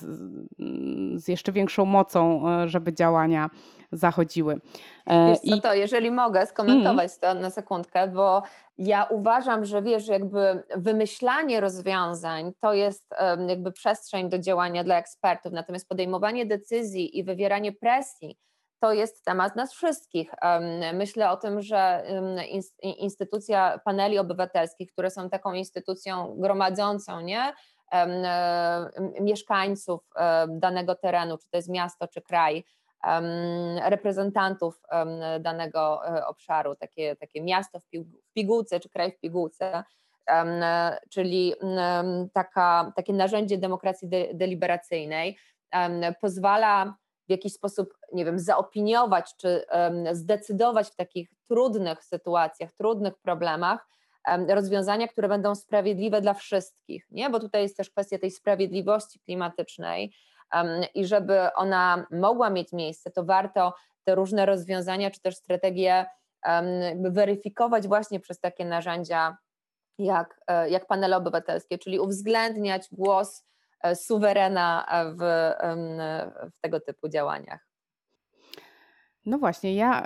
z, 1.15 1.27
jeszcze 1.27 1.51
większą 1.51 1.85
mocą, 1.85 2.43
żeby 2.65 2.93
działania 2.93 3.49
zachodziły. 3.91 4.59
Wiesz 5.07 5.39
co, 5.39 5.61
to 5.61 5.73
jeżeli 5.73 6.11
mogę 6.11 6.45
skomentować 6.45 7.11
mm. 7.11 7.35
to 7.35 7.41
na 7.41 7.49
sekundkę, 7.49 8.07
bo 8.07 8.24
ja 8.77 9.03
uważam, 9.03 9.65
że 9.65 9.81
wiesz, 9.81 10.07
jakby 10.07 10.63
wymyślanie 10.75 11.61
rozwiązań 11.61 12.53
to 12.59 12.73
jest 12.73 13.13
jakby 13.47 13.71
przestrzeń 13.71 14.29
do 14.29 14.39
działania 14.39 14.83
dla 14.83 14.97
ekspertów, 14.97 15.53
natomiast 15.53 15.89
podejmowanie 15.89 16.45
decyzji 16.45 17.19
i 17.19 17.23
wywieranie 17.23 17.71
presji 17.71 18.38
to 18.79 18.93
jest 18.93 19.25
temat 19.25 19.55
nas 19.55 19.73
wszystkich. 19.73 20.31
Myślę 20.93 21.31
o 21.31 21.38
tym, 21.38 21.61
że 21.61 22.05
instytucja 22.81 23.79
paneli 23.85 24.19
obywatelskich, 24.19 24.91
które 24.91 25.09
są 25.09 25.29
taką 25.29 25.53
instytucją 25.53 26.35
gromadzącą, 26.38 27.21
nie? 27.21 27.53
mieszkańców 29.21 30.09
danego 30.49 30.95
terenu, 30.95 31.38
czy 31.38 31.49
to 31.49 31.57
jest 31.57 31.69
miasto, 31.69 32.07
czy 32.07 32.21
kraj, 32.21 32.65
reprezentantów 33.81 34.81
danego 35.39 36.07
e, 36.07 36.25
obszaru, 36.27 36.75
takie, 36.75 37.15
takie 37.15 37.41
miasto 37.41 37.79
w 37.79 37.83
pigułce 38.33 38.79
czy 38.79 38.89
kraj 38.89 39.11
w 39.11 39.19
pigułce, 39.19 39.83
czyli 41.11 41.53
taka, 42.33 42.91
takie 42.95 43.13
narzędzie 43.13 43.57
demokracji 43.57 44.09
de, 44.09 44.33
deliberacyjnej 44.33 45.37
pozwala 46.21 46.95
w 47.27 47.31
jakiś 47.31 47.53
sposób, 47.53 47.97
nie 48.13 48.25
wiem, 48.25 48.39
zaopiniować 48.39 49.35
czy 49.37 49.65
zdecydować 50.11 50.87
w 50.87 50.95
takich 50.95 51.29
trudnych 51.47 52.03
sytuacjach, 52.03 52.73
trudnych 52.73 53.13
problemach, 53.21 53.87
rozwiązania, 54.47 55.07
które 55.07 55.27
będą 55.27 55.55
sprawiedliwe 55.55 56.21
dla 56.21 56.33
wszystkich, 56.33 57.07
nie? 57.11 57.29
bo 57.29 57.39
tutaj 57.39 57.61
jest 57.61 57.77
też 57.77 57.89
kwestia 57.89 58.17
tej 58.17 58.31
sprawiedliwości 58.31 59.19
klimatycznej 59.19 60.13
i 60.93 61.05
żeby 61.05 61.53
ona 61.53 62.05
mogła 62.12 62.49
mieć 62.49 62.73
miejsce, 62.73 63.12
to 63.12 63.23
warto 63.23 63.73
te 64.03 64.15
różne 64.15 64.45
rozwiązania 64.45 65.12
czy 65.12 65.21
też 65.21 65.36
strategie 65.36 66.05
weryfikować 67.01 67.88
właśnie 67.88 68.19
przez 68.19 68.39
takie 68.39 68.65
narzędzia 68.65 69.38
jak, 69.97 70.41
e, 70.47 70.69
jak 70.69 70.88
panele 70.88 71.17
obywatelskie, 71.17 71.77
czyli 71.77 71.99
uwzględniać 71.99 72.88
głos 72.91 73.45
e, 73.81 73.95
suwerena 73.95 74.86
w, 75.19 75.51
w 76.55 76.60
tego 76.62 76.79
typu 76.79 77.10
działaniach. 77.10 77.74
No 79.25 79.38
właśnie, 79.38 79.75
ja 79.75 80.03
y, 80.03 80.05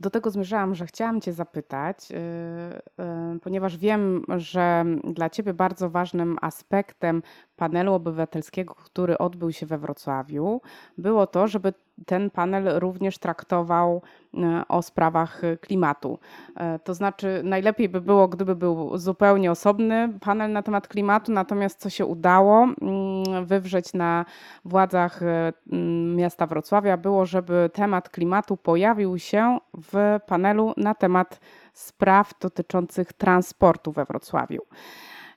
do 0.00 0.10
tego 0.10 0.30
zmierzałam, 0.30 0.74
że 0.74 0.86
chciałam 0.86 1.20
Cię 1.20 1.32
zapytać, 1.32 2.10
y, 2.10 2.14
y, 2.14 3.40
ponieważ 3.40 3.76
wiem, 3.76 4.24
że 4.36 4.84
dla 5.04 5.30
Ciebie 5.30 5.54
bardzo 5.54 5.90
ważnym 5.90 6.36
aspektem 6.40 7.22
panelu 7.56 7.94
obywatelskiego, 7.94 8.74
który 8.74 9.18
odbył 9.18 9.52
się 9.52 9.66
we 9.66 9.78
Wrocławiu, 9.78 10.60
było 10.98 11.26
to, 11.26 11.48
żeby 11.48 11.72
ten 12.06 12.30
panel 12.30 12.78
również 12.78 13.18
traktował 13.18 14.02
e, 14.34 14.62
o 14.68 14.82
sprawach 14.82 15.42
klimatu. 15.60 16.18
E, 16.56 16.78
to 16.78 16.94
znaczy, 16.94 17.40
najlepiej 17.44 17.88
by 17.88 18.00
było, 18.00 18.28
gdyby 18.28 18.56
był 18.56 18.98
zupełnie 18.98 19.50
osobny 19.50 20.08
panel 20.20 20.52
na 20.52 20.62
temat 20.62 20.88
klimatu, 20.88 21.32
natomiast 21.32 21.80
co 21.80 21.90
się 21.90 22.06
udało 22.06 22.62
mm, 22.62 23.46
wywrzeć 23.46 23.92
na 23.92 24.24
władzach 24.64 25.22
e, 25.22 25.52
mm, 25.72 26.16
miasta 26.16 26.46
Wrocławia, 26.46 26.96
było, 26.96 27.26
żeby 27.26 27.70
temat 27.72 28.08
klimatu 28.08 28.56
pojawił 28.56 29.18
się 29.18 29.58
w 29.74 30.18
panelu 30.26 30.72
na 30.76 30.94
temat 30.94 31.40
spraw 31.72 32.38
dotyczących 32.40 33.12
transportu 33.12 33.92
we 33.92 34.04
Wrocławiu. 34.04 34.62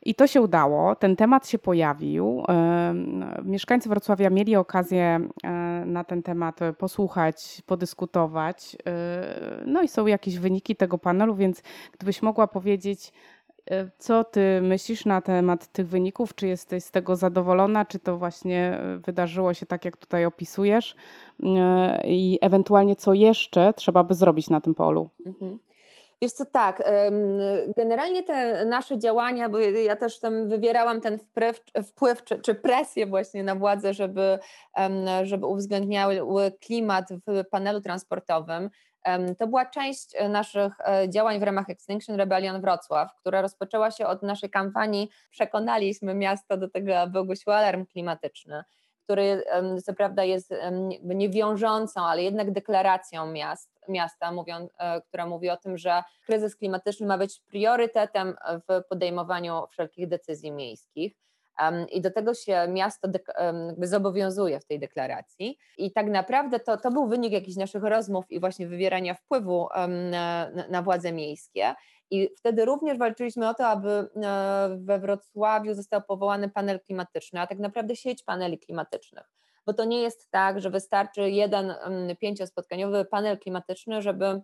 I 0.07 0.15
to 0.15 0.27
się 0.27 0.41
udało, 0.41 0.95
ten 0.95 1.15
temat 1.15 1.47
się 1.47 1.59
pojawił. 1.59 2.43
Mieszkańcy 3.43 3.89
Wrocławia 3.89 4.29
mieli 4.29 4.55
okazję 4.55 5.19
e, 5.43 5.49
na 5.85 6.03
ten 6.03 6.23
temat 6.23 6.59
posłuchać, 6.77 7.61
podyskutować. 7.65 8.77
E, 8.85 9.63
no 9.65 9.81
i 9.81 9.87
są 9.87 10.07
jakieś 10.07 10.37
wyniki 10.39 10.75
tego 10.75 10.97
panelu, 10.97 11.35
więc 11.35 11.63
gdybyś 11.91 12.21
mogła 12.21 12.47
powiedzieć, 12.47 13.13
e, 13.71 13.89
co 13.97 14.23
ty 14.23 14.59
myślisz 14.61 15.05
na 15.05 15.21
temat 15.21 15.67
tych 15.67 15.87
wyników? 15.87 16.35
Czy 16.35 16.47
jesteś 16.47 16.83
z 16.83 16.91
tego 16.91 17.15
zadowolona? 17.15 17.85
Czy 17.85 17.99
to 17.99 18.17
właśnie 18.17 18.79
wydarzyło 19.05 19.53
się 19.53 19.65
tak, 19.65 19.85
jak 19.85 19.97
tutaj 19.97 20.25
opisujesz? 20.25 20.95
I 22.05 22.39
ewentualnie 22.41 22.95
co 22.95 23.13
jeszcze 23.13 23.73
trzeba 23.73 24.03
by 24.03 24.13
zrobić 24.13 24.49
na 24.49 24.61
tym 24.61 24.75
polu? 24.75 25.09
Mhm. 25.25 25.59
Wiesz 26.21 26.31
co, 26.31 26.45
tak, 26.45 26.83
generalnie 27.77 28.23
te 28.23 28.65
nasze 28.65 28.99
działania, 28.99 29.49
bo 29.49 29.59
ja 29.59 29.95
też 29.95 30.19
tam 30.19 30.49
wywierałam 30.49 31.01
ten 31.01 31.19
wpływ, 31.83 32.23
czy, 32.23 32.39
czy 32.39 32.55
presję 32.55 33.05
właśnie 33.05 33.43
na 33.43 33.55
władze, 33.55 33.93
żeby, 33.93 34.39
żeby 35.23 35.45
uwzględniały 35.45 36.21
klimat 36.61 37.05
w 37.27 37.43
panelu 37.51 37.81
transportowym. 37.81 38.69
To 39.39 39.47
była 39.47 39.65
część 39.65 40.13
naszych 40.29 40.73
e, 40.79 41.09
działań 41.09 41.39
w 41.39 41.43
ramach 41.43 41.69
Extinction 41.69 42.15
Rebellion 42.15 42.61
Wrocław, 42.61 43.15
która 43.15 43.41
rozpoczęła 43.41 43.91
się 43.91 44.07
od 44.07 44.23
naszej 44.23 44.49
kampanii 44.49 45.09
Przekonaliśmy 45.29 46.13
miasto 46.13 46.57
do 46.57 46.69
tego, 46.69 46.99
aby 46.99 47.19
ogłosiło 47.19 47.55
alarm 47.55 47.85
klimatyczny 47.85 48.63
który 49.07 49.43
co 49.85 49.93
prawda 49.93 50.23
jest 50.23 50.53
niewiążącą, 51.03 52.01
ale 52.01 52.23
jednak 52.23 52.51
deklaracją 52.51 53.31
miast, 53.31 53.79
miasta, 53.87 54.31
mówią, 54.31 54.67
e, 54.79 55.01
która 55.01 55.25
mówi 55.25 55.49
o 55.49 55.57
tym, 55.57 55.77
że 55.77 56.03
kryzys 56.25 56.55
klimatyczny 56.55 57.07
ma 57.07 57.17
być 57.17 57.41
priorytetem 57.41 58.35
w 58.69 58.83
podejmowaniu 58.89 59.63
wszelkich 59.71 60.07
decyzji 60.07 60.51
miejskich. 60.51 61.13
I 61.91 62.01
do 62.01 62.11
tego 62.11 62.33
się 62.33 62.67
miasto 62.67 63.07
zobowiązuje 63.81 64.59
w 64.59 64.65
tej 64.65 64.79
deklaracji. 64.79 65.57
I 65.77 65.91
tak 65.91 66.07
naprawdę 66.07 66.59
to, 66.59 66.77
to 66.77 66.91
był 66.91 67.07
wynik 67.07 67.33
jakichś 67.33 67.57
naszych 67.57 67.83
rozmów 67.83 68.31
i 68.31 68.39
właśnie 68.39 68.67
wywierania 68.67 69.13
wpływu 69.13 69.67
na, 69.87 70.49
na 70.69 70.81
władze 70.81 71.11
miejskie. 71.11 71.75
I 72.11 72.29
wtedy 72.37 72.65
również 72.65 72.97
walczyliśmy 72.97 73.49
o 73.49 73.53
to, 73.53 73.67
aby 73.67 73.89
e, 73.89 74.07
we 74.79 74.99
Wrocławiu 74.99 75.73
został 75.73 76.01
powołany 76.01 76.49
panel 76.49 76.79
klimatyczny, 76.79 77.41
a 77.41 77.47
tak 77.47 77.59
naprawdę 77.59 77.95
sieć 77.95 78.23
paneli 78.23 78.59
klimatycznych. 78.59 79.25
Bo 79.65 79.73
to 79.73 79.85
nie 79.85 80.01
jest 80.01 80.31
tak, 80.31 80.61
że 80.61 80.69
wystarczy 80.69 81.29
jeden 81.29 81.73
pięciospotkaniowy 82.19 83.05
panel 83.05 83.39
klimatyczny, 83.39 84.01
żeby 84.01 84.41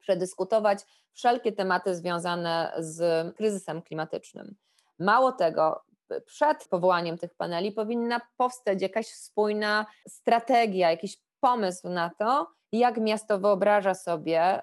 przedyskutować 0.00 0.78
wszelkie 1.12 1.52
tematy 1.52 1.94
związane 1.94 2.72
z 2.78 3.28
kryzysem 3.36 3.82
klimatycznym. 3.82 4.56
Mało 4.98 5.32
tego, 5.32 5.84
przed 6.26 6.68
powołaniem 6.68 7.18
tych 7.18 7.34
paneli 7.34 7.72
powinna 7.72 8.20
powstać 8.36 8.82
jakaś 8.82 9.06
spójna 9.06 9.86
strategia, 10.08 10.90
jakiś 10.90 11.16
pomysł 11.40 11.88
na 11.88 12.10
to, 12.18 12.46
jak 12.72 12.98
miasto 12.98 13.38
wyobraża 13.38 13.94
sobie 13.94 14.60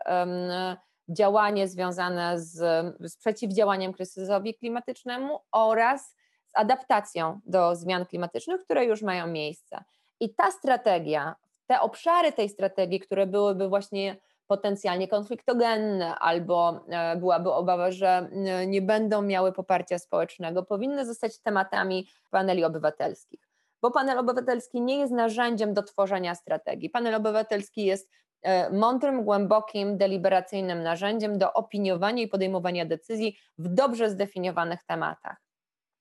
działanie 1.09 1.67
związane 1.67 2.39
z, 2.39 2.55
z 2.99 3.17
przeciwdziałaniem 3.17 3.93
kryzysowi 3.93 4.55
klimatycznemu 4.55 5.39
oraz 5.51 6.15
z 6.45 6.51
adaptacją 6.53 7.39
do 7.45 7.75
zmian 7.75 8.05
klimatycznych, 8.05 8.61
które 8.61 8.85
już 8.85 9.01
mają 9.01 9.27
miejsce. 9.27 9.83
I 10.19 10.33
ta 10.33 10.51
strategia, 10.51 11.35
te 11.67 11.81
obszary 11.81 12.31
tej 12.31 12.49
strategii, 12.49 12.99
które 12.99 13.27
byłyby 13.27 13.69
właśnie 13.69 14.15
potencjalnie 14.47 15.07
konfliktogenne 15.07 16.15
albo 16.15 16.85
e, 16.89 17.15
byłaby 17.15 17.53
obawa, 17.53 17.91
że 17.91 18.29
nie 18.67 18.81
będą 18.81 19.21
miały 19.21 19.51
poparcia 19.51 19.99
społecznego, 19.99 20.63
powinny 20.63 21.05
zostać 21.05 21.39
tematami 21.39 22.07
paneli 22.31 22.63
obywatelskich. 22.63 23.47
Bo 23.81 23.91
panel 23.91 24.19
obywatelski 24.19 24.81
nie 24.81 24.97
jest 24.97 25.13
narzędziem 25.13 25.73
do 25.73 25.83
tworzenia 25.83 26.35
strategii. 26.35 26.89
Panel 26.89 27.15
obywatelski 27.15 27.85
jest 27.85 28.09
E, 28.09 28.26
mądrym, 28.71 29.23
głębokim, 29.23 29.97
deliberacyjnym 29.97 30.83
narzędziem 30.83 31.37
do 31.37 31.53
opiniowania 31.53 32.23
i 32.23 32.27
podejmowania 32.27 32.85
decyzji 32.85 33.37
w 33.57 33.67
dobrze 33.67 34.09
zdefiniowanych 34.09 34.83
tematach. 34.83 35.37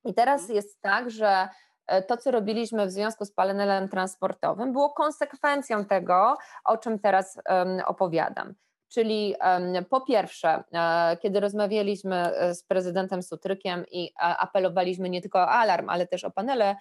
I 0.04 0.14
teraz 0.14 0.40
mhm. 0.40 0.56
jest 0.56 0.80
tak, 0.80 1.10
że 1.10 1.48
e, 1.86 2.02
to, 2.02 2.16
co 2.16 2.30
robiliśmy 2.30 2.86
w 2.86 2.90
związku 2.90 3.24
z 3.24 3.32
panelem 3.32 3.88
transportowym, 3.88 4.72
było 4.72 4.90
konsekwencją 4.90 5.84
tego, 5.84 6.36
o 6.64 6.76
czym 6.76 6.98
teraz 6.98 7.38
opowiadam. 7.86 8.54
Czyli 8.88 9.34
po 9.90 10.00
pierwsze, 10.00 10.64
e, 10.72 11.16
kiedy 11.16 11.40
rozmawialiśmy 11.40 12.32
z 12.54 12.62
prezydentem 12.62 13.22
Sutrykiem 13.22 13.84
i 13.90 14.12
apelowaliśmy 14.16 15.10
nie 15.10 15.20
tylko 15.20 15.38
o 15.38 15.48
alarm, 15.48 15.88
ale 15.88 16.06
też 16.06 16.24
o 16.24 16.30
panele 16.30 16.76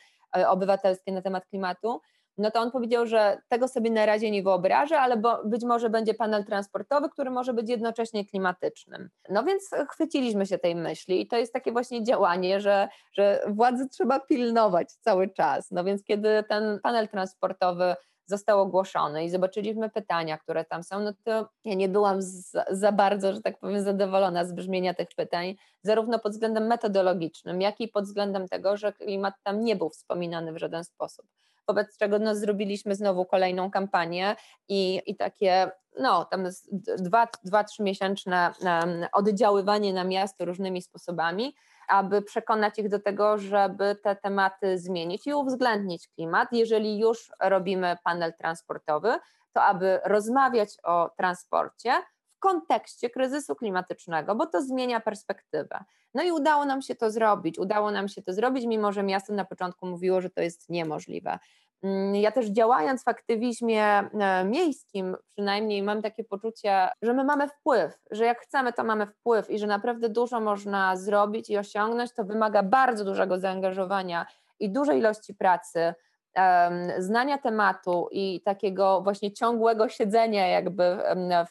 obywatelskie 0.47 1.12
na 1.12 1.21
temat 1.21 1.45
klimatu, 1.45 2.01
no 2.38 2.52
to 2.52 2.60
on 2.60 2.71
powiedział, 2.71 3.06
że 3.06 3.38
tego 3.48 3.67
sobie 3.67 3.91
na 3.91 4.06
razie 4.06 4.32
nie 4.32 4.43
wyobraża, 4.43 5.00
ale 5.00 5.17
bo, 5.17 5.41
być 5.45 5.63
może 5.63 5.89
będzie 5.89 6.13
panel 6.13 6.45
transportowy, 6.45 7.10
który 7.10 7.32
może 7.32 7.54
być 7.54 7.69
jednocześnie 7.69 8.26
klimatycznym. 8.26 9.10
No 9.30 9.43
więc 9.43 9.69
chwyciliśmy 9.91 10.45
się 10.45 10.58
tej 10.58 10.76
myśli 10.76 11.21
i 11.21 11.28
to 11.28 11.38
jest 11.38 11.54
takie 11.54 11.71
właśnie 11.71 12.04
działanie, 12.04 12.62
że, 12.62 12.88
że 13.13 13.45
władzy 13.48 13.89
trzeba 13.89 14.19
pilnować 14.19 14.91
cały 14.91 15.30
czas. 15.30 15.71
No 15.71 15.84
więc 15.84 16.04
kiedy 16.04 16.43
ten 16.50 16.80
panel 16.84 17.08
transportowy 17.08 17.95
został 18.26 18.62
ogłoszony 18.62 19.26
i 19.26 19.30
zobaczyliśmy 19.30 19.89
pytania, 19.89 20.38
które 20.38 20.65
tam 20.65 20.84
są, 20.84 21.00
no 21.00 21.13
to 21.24 21.50
ja 21.65 21.76
nie 21.76 21.89
byłam 21.89 22.21
za, 22.21 22.65
za, 22.69 22.91
bardzo, 22.91 23.34
że 23.34 23.41
tak 23.41 23.60
powiem, 23.60 23.82
zadowolona 23.82 24.45
z 24.45 24.54
brzmienia 24.54 24.93
tych 24.93 25.08
pytań, 25.15 25.56
zarówno 25.82 26.19
pod 26.19 26.32
względem 26.32 26.67
metodologicznym, 26.67 27.62
jak 27.62 27.82
i 27.82 27.88
pod 27.88 28.06
względem 28.06 28.48
tego, 28.48 28.78
że 28.78 28.93
klimat 28.93 29.34
tam 29.43 29.63
nie 29.63 29.76
był 29.76 29.89
wspominany 29.89 30.54
w 30.54 30.58
żaden 30.58 30.84
sposób 30.84 31.26
wobec 31.67 31.97
czego 31.97 32.19
no, 32.19 32.36
zrobiliśmy 32.36 32.95
znowu 32.95 33.25
kolejną 33.25 33.71
kampanię 33.71 34.36
i, 34.67 35.01
i 35.06 35.15
takie 35.15 35.71
no, 35.99 36.25
tam 36.25 36.45
jest 36.45 36.75
dwa, 37.04 37.28
dwa 37.43 37.63
trzymiesięczne 37.63 38.51
oddziaływanie 39.13 39.93
na 39.93 40.04
miasto 40.04 40.45
różnymi 40.45 40.82
sposobami, 40.82 41.56
aby 41.88 42.21
przekonać 42.21 42.80
ich 42.80 42.89
do 42.89 42.99
tego, 42.99 43.38
żeby 43.38 43.95
te 44.04 44.15
tematy 44.15 44.78
zmienić 44.78 45.28
i 45.28 45.34
uwzględnić 45.34 46.08
klimat. 46.08 46.49
Jeżeli 46.51 46.99
już 46.99 47.32
robimy 47.41 47.97
panel 48.04 48.34
transportowy, 48.34 49.17
to 49.54 49.63
aby 49.63 49.99
rozmawiać 50.06 50.69
o 50.84 51.10
transporcie 51.17 51.91
kontekście 52.45 53.10
kryzysu 53.10 53.55
klimatycznego, 53.55 54.36
bo 54.36 54.45
to 54.45 54.62
zmienia 54.62 54.99
perspektywę. 54.99 55.84
No 56.13 56.23
i 56.23 56.31
udało 56.31 56.65
nam 56.65 56.81
się 56.81 56.95
to 56.95 57.12
zrobić. 57.12 57.60
Udało 57.60 57.91
nam 57.91 58.08
się 58.08 58.21
to 58.21 58.34
zrobić, 58.34 58.65
mimo 58.65 58.91
że 58.91 59.03
miasto 59.03 59.34
na 59.34 59.45
początku 59.45 59.86
mówiło, 59.86 60.21
że 60.21 60.29
to 60.29 60.41
jest 60.41 60.69
niemożliwe. 60.69 61.39
Mm, 61.84 62.15
ja 62.15 62.31
też 62.31 62.45
działając 62.45 63.03
w 63.03 63.08
aktywizmie 63.08 63.84
e, 63.84 64.45
miejskim, 64.45 65.15
przynajmniej 65.31 65.84
mam 65.84 66.01
takie 66.01 66.23
poczucie, 66.23 66.89
że 67.01 67.13
my 67.13 67.23
mamy 67.23 67.47
wpływ, 67.47 67.99
że 68.12 68.25
jak 68.25 68.39
chcemy, 68.39 68.73
to 68.73 68.84
mamy 68.84 69.08
wpływ 69.08 69.49
i 69.49 69.60
że 69.60 69.67
naprawdę 69.67 70.10
dużo 70.10 70.39
można 70.39 70.95
zrobić 70.95 71.49
i 71.49 71.58
osiągnąć. 71.58 72.13
To 72.13 72.23
wymaga 72.23 72.63
bardzo 72.63 73.05
dużego 73.05 73.39
zaangażowania 73.39 74.25
i 74.60 74.69
dużej 74.69 74.99
ilości 74.99 75.34
pracy 75.34 75.93
znania 76.98 77.38
tematu 77.38 78.08
i 78.12 78.41
takiego 78.41 79.02
właśnie 79.02 79.32
ciągłego 79.32 79.89
siedzenia 79.89 80.48
jakby 80.48 80.98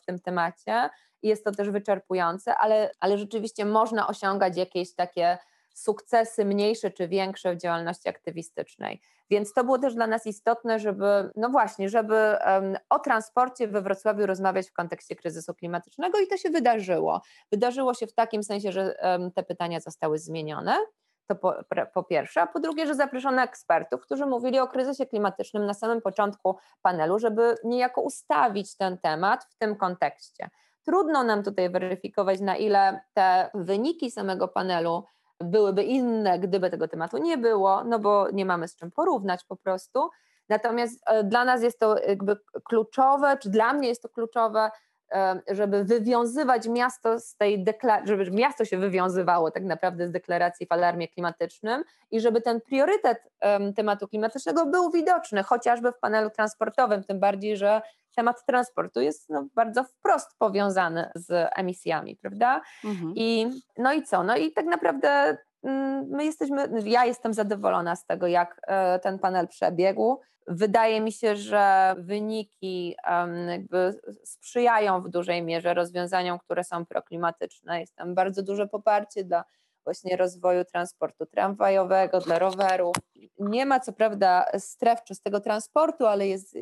w 0.03 0.07
tym 0.07 0.18
temacie. 0.18 0.90
Jest 1.23 1.44
to 1.44 1.53
też 1.53 1.70
wyczerpujące, 1.70 2.57
ale, 2.57 2.90
ale 3.01 3.18
rzeczywiście 3.18 3.64
można 3.64 4.07
osiągać 4.07 4.57
jakieś 4.57 4.94
takie 4.94 5.38
sukcesy 5.75 6.44
mniejsze 6.44 6.90
czy 6.90 7.09
większe 7.09 7.55
w 7.55 7.59
działalności 7.59 8.09
aktywistycznej. 8.09 9.01
Więc 9.31 9.53
to 9.53 9.64
było 9.64 9.79
też 9.79 9.94
dla 9.94 10.07
nas 10.07 10.27
istotne, 10.27 10.79
żeby, 10.79 11.31
no 11.37 11.49
właśnie, 11.49 11.88
żeby 11.88 12.14
um, 12.14 12.77
o 12.90 12.99
transporcie 12.99 13.68
we 13.68 13.83
Wrocławiu 13.83 14.27
rozmawiać 14.27 14.68
w 14.68 14.73
kontekście 14.73 15.16
kryzysu 15.16 15.55
klimatycznego 15.55 16.20
i 16.20 16.27
to 16.27 16.37
się 16.37 16.51
wydarzyło. 16.51 17.23
Wydarzyło 17.53 17.94
się 17.94 18.07
w 18.07 18.12
takim 18.12 18.42
sensie, 18.42 18.73
że 18.73 18.97
um, 19.03 19.33
te 19.33 19.42
pytania 19.42 19.81
zostały 19.81 20.18
zmienione. 20.18 20.77
To 21.26 21.34
po, 21.34 21.54
po, 21.94 22.02
pierwsze, 22.02 22.42
a 22.42 22.46
po 22.46 22.60
drugie, 22.60 22.87
że 22.87 22.94
zaproszono 22.94 23.42
ekspertów, 23.42 24.00
którzy 24.00 24.26
mówili 24.26 24.58
o 24.58 24.68
kryzysie 24.68 25.06
klimatycznym 25.06 25.66
na 25.66 25.74
samym 25.74 26.02
początku 26.02 26.56
panelu, 26.82 27.18
żeby 27.18 27.54
niejako 27.64 28.00
ustawić 28.00 28.76
ten 28.76 28.98
temat 28.98 29.44
w 29.44 29.58
tym 29.58 29.76
kontekście. 29.76 30.50
Trudno 30.84 31.24
nam 31.24 31.42
tutaj 31.42 31.70
weryfikować, 31.70 32.40
na 32.40 32.56
ile 32.56 33.00
te 33.14 33.50
wyniki 33.54 34.10
samego 34.10 34.48
panelu 34.48 35.04
byłyby 35.40 35.82
inne, 35.82 36.38
gdyby 36.38 36.70
tego 36.70 36.88
tematu 36.88 37.18
nie 37.18 37.38
było, 37.38 37.84
no 37.84 37.98
bo 37.98 38.30
nie 38.30 38.46
mamy 38.46 38.68
z 38.68 38.76
czym 38.76 38.90
porównać 38.90 39.44
po 39.44 39.56
prostu. 39.56 40.10
Natomiast 40.48 41.00
e, 41.06 41.24
dla 41.24 41.44
nas 41.44 41.62
jest 41.62 41.78
to 41.78 41.98
jakby 41.98 42.37
kluczowe, 42.64 43.37
czy 43.37 43.50
dla 43.50 43.72
mnie 43.72 43.88
jest 43.88 44.02
to 44.02 44.08
kluczowe, 44.08 44.70
żeby 45.48 45.85
wywiązywać 45.85 46.68
miasto 46.68 47.20
z 47.20 47.37
tej 47.37 47.64
deklaracji, 47.64 48.09
żeby 48.09 48.31
miasto 48.31 48.64
się 48.64 48.79
wywiązywało 48.79 49.50
tak 49.50 49.64
naprawdę 49.64 50.09
z 50.09 50.11
deklaracji 50.11 50.66
w 50.66 50.72
alarmie 50.72 51.09
klimatycznym 51.09 51.85
i 52.11 52.20
żeby 52.20 52.40
ten 52.40 52.61
priorytet 52.61 53.18
tematu 53.77 54.09
klimatycznego 54.09 54.66
był 54.66 54.90
widoczny, 54.90 55.42
chociażby 55.42 55.92
w 55.92 55.98
panelu 55.98 56.31
transportowym, 56.31 57.05
tym 57.05 57.20
bardziej, 57.20 57.57
że 57.57 57.83
temat 58.16 58.46
transportu 58.46 59.00
jest 59.00 59.31
no, 59.31 59.46
bardzo 59.55 59.85
wprost 59.85 60.38
powiązany 60.38 61.11
z 61.14 61.50
emisjami, 61.57 62.16
prawda? 62.16 62.61
Mhm. 62.85 63.12
I 63.16 63.50
no 63.79 63.92
i 63.92 64.03
co? 64.03 64.22
No 64.22 64.37
i 64.37 64.53
tak 64.53 64.66
naprawdę 64.66 65.38
my 66.09 66.24
jesteśmy, 66.24 66.68
ja 66.85 67.05
jestem 67.05 67.35
zadowolona 67.35 67.96
z 67.96 68.07
tego, 68.07 68.27
jak 68.27 68.61
e, 68.66 68.98
ten 68.98 69.18
panel 69.18 69.48
przebiegł. 69.48 70.20
Wydaje 70.46 71.00
mi 71.00 71.12
się, 71.12 71.37
że 71.37 71.94
wyniki 71.98 72.96
sprzyjają 74.24 75.00
w 75.00 75.09
dużej 75.09 75.42
mierze 75.42 75.74
rozwiązaniom, 75.74 76.38
które 76.38 76.64
są 76.64 76.87
proklimatyczne. 76.87 77.81
Jest 77.81 77.96
tam 77.96 78.14
bardzo 78.14 78.42
duże 78.42 78.66
poparcie 78.66 79.24
dla 79.24 79.44
właśnie 79.85 80.16
rozwoju 80.16 80.64
transportu 80.64 81.27
tramwajowego, 81.27 82.20
dla 82.20 82.38
rowerów. 82.38 82.96
Nie 83.38 83.66
ma 83.66 83.81
co 83.81 83.92
prawda 83.92 84.46
stref 84.59 85.05
czystego 85.05 85.40
transportu, 85.40 86.07
ale 86.07 86.29
jest, 86.29 86.57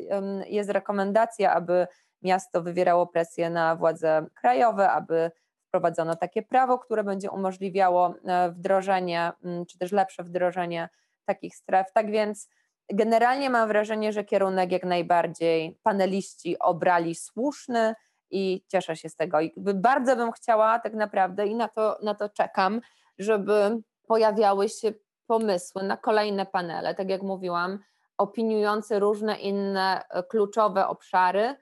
jest 0.45 0.69
rekomendacja, 0.69 1.53
aby 1.53 1.87
miasto 2.21 2.61
wywierało 2.61 3.07
presję 3.07 3.49
na 3.49 3.75
władze 3.75 4.25
krajowe, 4.41 4.91
aby 4.91 5.31
wprowadzono 5.73 6.15
takie 6.15 6.43
prawo, 6.43 6.79
które 6.79 7.03
będzie 7.03 7.31
umożliwiało 7.31 8.15
e, 8.25 8.51
wdrożenie, 8.51 9.31
czy 9.69 9.77
też 9.77 9.91
lepsze 9.91 10.23
wdrożenie 10.23 10.89
takich 11.25 11.55
stref. 11.55 11.87
Tak 11.93 12.11
więc 12.11 12.49
generalnie 12.89 13.49
mam 13.49 13.67
wrażenie, 13.67 14.13
że 14.13 14.23
kierunek 14.23 14.71
jak 14.71 14.83
najbardziej 14.83 15.79
paneliści 15.83 16.59
obrali 16.59 17.15
słuszny 17.15 17.93
i 18.31 18.63
cieszę 18.67 18.95
się 18.95 19.09
z 19.09 19.15
tego. 19.15 19.41
I 19.41 19.53
bardzo 19.57 20.15
bym 20.15 20.31
chciała 20.31 20.79
tak 20.79 20.93
naprawdę 20.93 21.47
i 21.47 21.55
na 21.55 21.67
to, 21.67 21.97
na 22.03 22.15
to 22.15 22.29
czekam, 22.29 22.81
żeby 23.19 23.81
pojawiały 24.07 24.69
się 24.69 24.93
pomysły 25.27 25.83
na 25.83 25.97
kolejne 25.97 26.45
panele, 26.45 26.95
tak 26.95 27.09
jak 27.09 27.21
mówiłam, 27.21 27.79
opiniujące 28.17 28.99
różne 28.99 29.35
inne 29.35 30.05
e, 30.09 30.23
kluczowe 30.23 30.87
obszary 30.87 31.55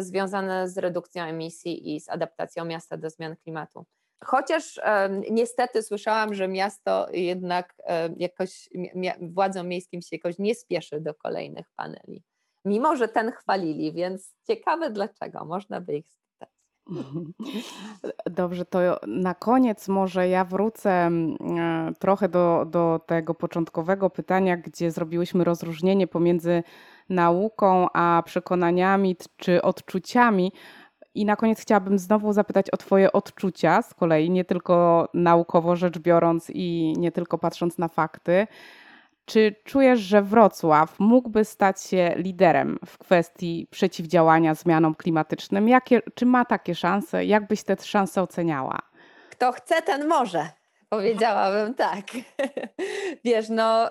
związane 0.00 0.68
z 0.68 0.78
redukcją 0.78 1.24
emisji 1.24 1.96
i 1.96 2.00
z 2.00 2.08
adaptacją 2.08 2.64
miasta 2.64 2.96
do 2.96 3.10
zmian 3.10 3.36
klimatu. 3.36 3.86
Chociaż 4.24 4.80
niestety 5.30 5.82
słyszałam, 5.82 6.34
że 6.34 6.48
miasto 6.48 7.06
jednak 7.12 7.74
jakoś 8.16 8.68
władzom 9.20 9.68
miejskim 9.68 10.02
się 10.02 10.16
jakoś 10.16 10.38
nie 10.38 10.54
spieszy 10.54 11.00
do 11.00 11.14
kolejnych 11.14 11.66
paneli. 11.76 12.22
Mimo, 12.64 12.96
że 12.96 13.08
ten 13.08 13.32
chwalili, 13.32 13.92
więc 13.92 14.34
ciekawe 14.46 14.90
dlaczego, 14.90 15.44
można 15.44 15.80
by 15.80 15.96
ich 15.96 16.18
Dobrze, 18.30 18.64
to 18.64 18.78
na 19.06 19.34
koniec 19.34 19.88
może 19.88 20.28
ja 20.28 20.44
wrócę 20.44 21.10
trochę 21.98 22.28
do, 22.28 22.66
do 22.70 23.00
tego 23.06 23.34
początkowego 23.34 24.10
pytania, 24.10 24.56
gdzie 24.56 24.90
zrobiłyśmy 24.90 25.44
rozróżnienie 25.44 26.06
pomiędzy 26.06 26.62
nauką 27.08 27.86
a 27.92 28.22
przekonaniami 28.26 29.16
czy 29.36 29.62
odczuciami. 29.62 30.52
I 31.14 31.24
na 31.24 31.36
koniec 31.36 31.60
chciałabym 31.60 31.98
znowu 31.98 32.32
zapytać 32.32 32.70
o 32.70 32.76
Twoje 32.76 33.12
odczucia 33.12 33.82
z 33.82 33.94
kolei, 33.94 34.30
nie 34.30 34.44
tylko 34.44 35.08
naukowo 35.14 35.76
rzecz 35.76 35.98
biorąc 35.98 36.50
i 36.50 36.94
nie 36.98 37.12
tylko 37.12 37.38
patrząc 37.38 37.78
na 37.78 37.88
fakty. 37.88 38.46
Czy 39.24 39.54
czujesz, 39.64 40.00
że 40.00 40.22
Wrocław 40.22 41.00
mógłby 41.00 41.44
stać 41.44 41.82
się 41.82 42.12
liderem 42.16 42.78
w 42.86 42.98
kwestii 42.98 43.66
przeciwdziałania 43.70 44.54
zmianom 44.54 44.94
klimatycznym? 44.94 45.68
Jakie, 45.68 46.02
czy 46.14 46.26
ma 46.26 46.44
takie 46.44 46.74
szanse? 46.74 47.24
Jak 47.24 47.46
byś 47.46 47.62
te 47.62 47.76
szanse 47.82 48.22
oceniała? 48.22 48.78
Kto 49.30 49.52
chce, 49.52 49.82
ten 49.82 50.08
może. 50.08 50.48
Powiedziałabym 50.88 51.74
tak. 51.74 52.06
Wiesz, 53.24 53.48
no, 53.48 53.90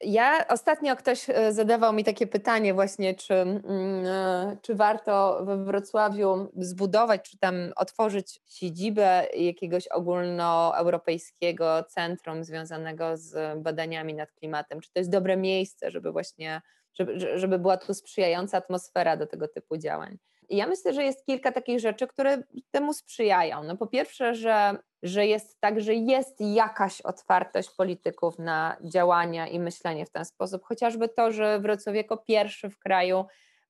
ja 0.00 0.48
ostatnio 0.48 0.96
ktoś 0.96 1.30
e, 1.30 1.52
zadawał 1.52 1.92
mi 1.92 2.04
takie 2.04 2.26
pytanie 2.26 2.74
właśnie, 2.74 3.14
czy, 3.14 3.34
mm, 3.34 4.06
e, 4.06 4.56
czy 4.62 4.74
warto 4.74 5.40
we 5.44 5.64
Wrocławiu 5.64 6.48
zbudować, 6.56 7.30
czy 7.30 7.38
tam 7.38 7.54
otworzyć 7.76 8.40
siedzibę 8.46 9.26
jakiegoś 9.36 9.88
ogólnoeuropejskiego 9.88 11.84
centrum 11.88 12.44
związanego 12.44 13.16
z 13.16 13.62
badaniami 13.62 14.14
nad 14.14 14.32
klimatem. 14.32 14.80
Czy 14.80 14.92
to 14.92 15.00
jest 15.00 15.10
dobre 15.10 15.36
miejsce, 15.36 15.90
żeby 15.90 16.12
właśnie, 16.12 16.62
żeby, 16.94 17.38
żeby 17.38 17.58
była 17.58 17.76
tu 17.76 17.94
sprzyjająca 17.94 18.58
atmosfera 18.58 19.16
do 19.16 19.26
tego 19.26 19.48
typu 19.48 19.76
działań. 19.76 20.18
Ja 20.48 20.66
myślę, 20.66 20.92
że 20.92 21.04
jest 21.04 21.26
kilka 21.26 21.52
takich 21.52 21.80
rzeczy, 21.80 22.06
które 22.06 22.42
temu 22.70 22.92
sprzyjają. 22.92 23.64
No 23.64 23.76
po 23.76 23.86
pierwsze, 23.86 24.34
że, 24.34 24.78
że 25.02 25.26
jest 25.26 25.60
tak, 25.60 25.80
że 25.80 25.94
jest 25.94 26.40
jakaś 26.40 27.00
otwartość 27.00 27.70
polityków 27.70 28.38
na 28.38 28.76
działania 28.84 29.48
i 29.48 29.58
myślenie 29.58 30.06
w 30.06 30.10
ten 30.10 30.24
sposób. 30.24 30.64
Chociażby 30.64 31.08
to, 31.08 31.32
że 31.32 31.60
Wrocław 31.60 31.96
jako 31.96 32.16
pierwszy 32.16 32.70
w 32.70 32.78
kraju 32.78 33.24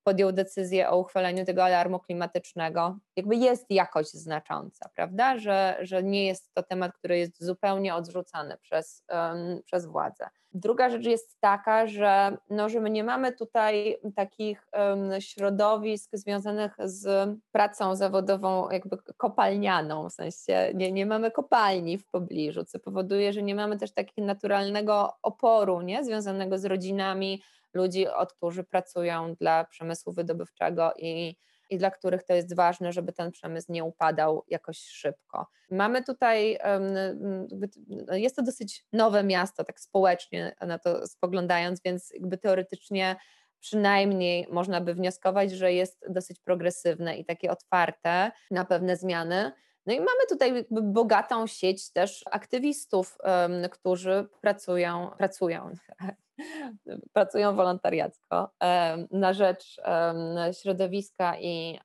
podjął 0.06 0.32
decyzję 0.32 0.90
o 0.90 0.98
uchwaleniu 0.98 1.44
tego 1.44 1.64
alarmu 1.64 1.98
klimatycznego, 1.98 2.98
jakby 3.16 3.36
jest 3.36 3.70
jakość 3.70 4.12
znacząca, 4.12 4.90
prawda? 4.94 5.38
Że, 5.38 5.76
że 5.80 6.02
nie 6.02 6.26
jest 6.26 6.54
to 6.54 6.62
temat, 6.62 6.92
który 6.92 7.18
jest 7.18 7.44
zupełnie 7.44 7.94
odrzucany 7.94 8.56
przez, 8.56 9.04
um, 9.08 9.62
przez 9.64 9.86
władze. 9.86 10.28
Druga 10.52 10.90
rzecz 10.90 11.04
jest 11.04 11.40
taka, 11.40 11.86
że, 11.86 12.36
no, 12.50 12.68
że 12.68 12.80
my 12.80 12.90
nie 12.90 13.04
mamy 13.04 13.32
tutaj 13.32 13.98
takich 14.16 14.66
um, 14.72 15.20
środowisk 15.20 16.10
związanych 16.12 16.76
z 16.78 17.30
pracą 17.52 17.96
zawodową, 17.96 18.70
jakby 18.70 18.96
kopalnianą, 19.16 20.08
w 20.08 20.12
sensie 20.12 20.70
nie, 20.74 20.92
nie 20.92 21.06
mamy 21.06 21.30
kopalni 21.30 21.98
w 21.98 22.06
pobliżu, 22.06 22.64
co 22.64 22.78
powoduje, 22.78 23.32
że 23.32 23.42
nie 23.42 23.54
mamy 23.54 23.78
też 23.78 23.92
takiego 23.92 24.26
naturalnego 24.26 25.12
oporu 25.22 25.80
nie? 25.80 26.04
związanego 26.04 26.58
z 26.58 26.64
rodzinami 26.64 27.42
ludzi, 27.76 28.08
od 28.08 28.32
którzy 28.32 28.64
pracują 28.64 29.34
dla 29.34 29.64
przemysłu 29.64 30.12
wydobywczego 30.12 30.92
i, 30.96 31.36
i 31.70 31.78
dla 31.78 31.90
których 31.90 32.24
to 32.24 32.34
jest 32.34 32.56
ważne, 32.56 32.92
żeby 32.92 33.12
ten 33.12 33.32
przemysł 33.32 33.72
nie 33.72 33.84
upadał 33.84 34.44
jakoś 34.48 34.78
szybko. 34.78 35.46
Mamy 35.70 36.04
tutaj, 36.04 36.58
jest 38.12 38.36
to 38.36 38.42
dosyć 38.42 38.86
nowe 38.92 39.24
miasto, 39.24 39.64
tak 39.64 39.80
społecznie 39.80 40.56
na 40.60 40.78
to 40.78 41.06
spoglądając, 41.06 41.82
więc 41.82 42.10
jakby 42.10 42.38
teoretycznie 42.38 43.16
przynajmniej 43.60 44.46
można 44.50 44.80
by 44.80 44.94
wnioskować, 44.94 45.52
że 45.52 45.72
jest 45.72 46.04
dosyć 46.08 46.40
progresywne 46.40 47.16
i 47.18 47.24
takie 47.24 47.50
otwarte 47.50 48.30
na 48.50 48.64
pewne 48.64 48.96
zmiany. 48.96 49.52
No 49.86 49.92
i 49.92 49.98
mamy 49.98 50.26
tutaj 50.28 50.66
bogatą 50.70 51.46
sieć 51.46 51.92
też 51.92 52.24
aktywistów, 52.30 53.18
którzy 53.70 54.28
pracują, 54.40 55.10
pracują, 55.18 55.72
pracują 57.12 57.56
wolontariacko 57.56 58.50
na 59.10 59.32
rzecz 59.32 59.80
środowiska 60.62 61.38
i 61.40 61.80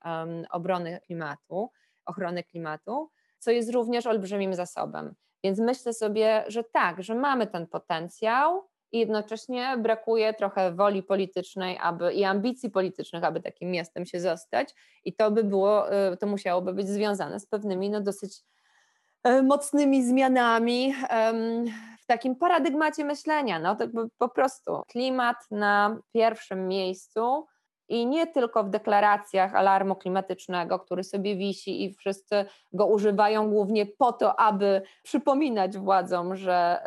obrony 0.52 1.00
klimatu, 1.06 1.70
ochrony 2.06 2.44
klimatu, 2.44 3.12
co 3.40 3.52
jest 3.52 3.74
również 3.74 4.06
olbrzymim 4.06 4.54
zasobem. 4.54 5.16
Więc 5.44 5.60
myślę 5.60 5.94
sobie, 5.94 6.44
że 6.48 6.64
tak, 6.64 7.04
że 7.04 7.16
mamy 7.16 7.48
ten 7.48 7.68
potencjał, 7.68 8.72
i 8.92 9.00
jednocześnie 9.00 9.78
brakuje 9.78 10.34
trochę 10.34 10.72
woli 10.72 11.04
politycznej 11.04 11.78
aby, 11.82 12.14
i 12.14 12.24
ambicji 12.24 12.70
politycznych, 12.70 13.24
aby 13.24 13.42
takim 13.42 13.72
miastem 13.72 14.06
się 14.06 14.20
zostać 14.20 14.76
i 15.06 15.14
to 15.14 15.32
by 15.32 15.44
było, 15.44 15.94
y, 16.14 16.18
to 16.18 16.28
musiałoby 16.28 16.74
być 16.74 16.88
związane 16.88 17.40
z 17.40 17.46
pewnymi 17.46 17.90
no 17.90 18.02
dosyć 18.02 18.40
y, 19.28 19.44
mocnymi 19.44 20.04
zmianami 20.04 20.94
takim 22.12 22.36
paradygmacie 22.36 23.06
myślenia. 23.06 23.60
No 23.60 23.76
to 23.76 23.86
po 24.18 24.30
prostu 24.30 24.82
klimat 24.88 25.38
na 25.52 25.98
pierwszym 26.14 26.68
miejscu 26.68 27.48
i 27.90 28.06
nie 28.06 28.28
tylko 28.28 28.64
w 28.64 28.70
deklaracjach 28.70 29.56
alarmu 29.56 29.96
klimatycznego, 29.96 30.80
który 30.80 31.04
sobie 31.04 31.36
wisi 31.36 31.84
i 31.84 31.94
wszyscy 31.94 32.46
go 32.74 32.86
używają 32.86 33.50
głównie 33.50 33.86
po 33.86 34.12
to, 34.14 34.40
aby 34.40 34.82
przypominać 35.04 35.78
władzom, 35.78 36.36
że, 36.36 36.84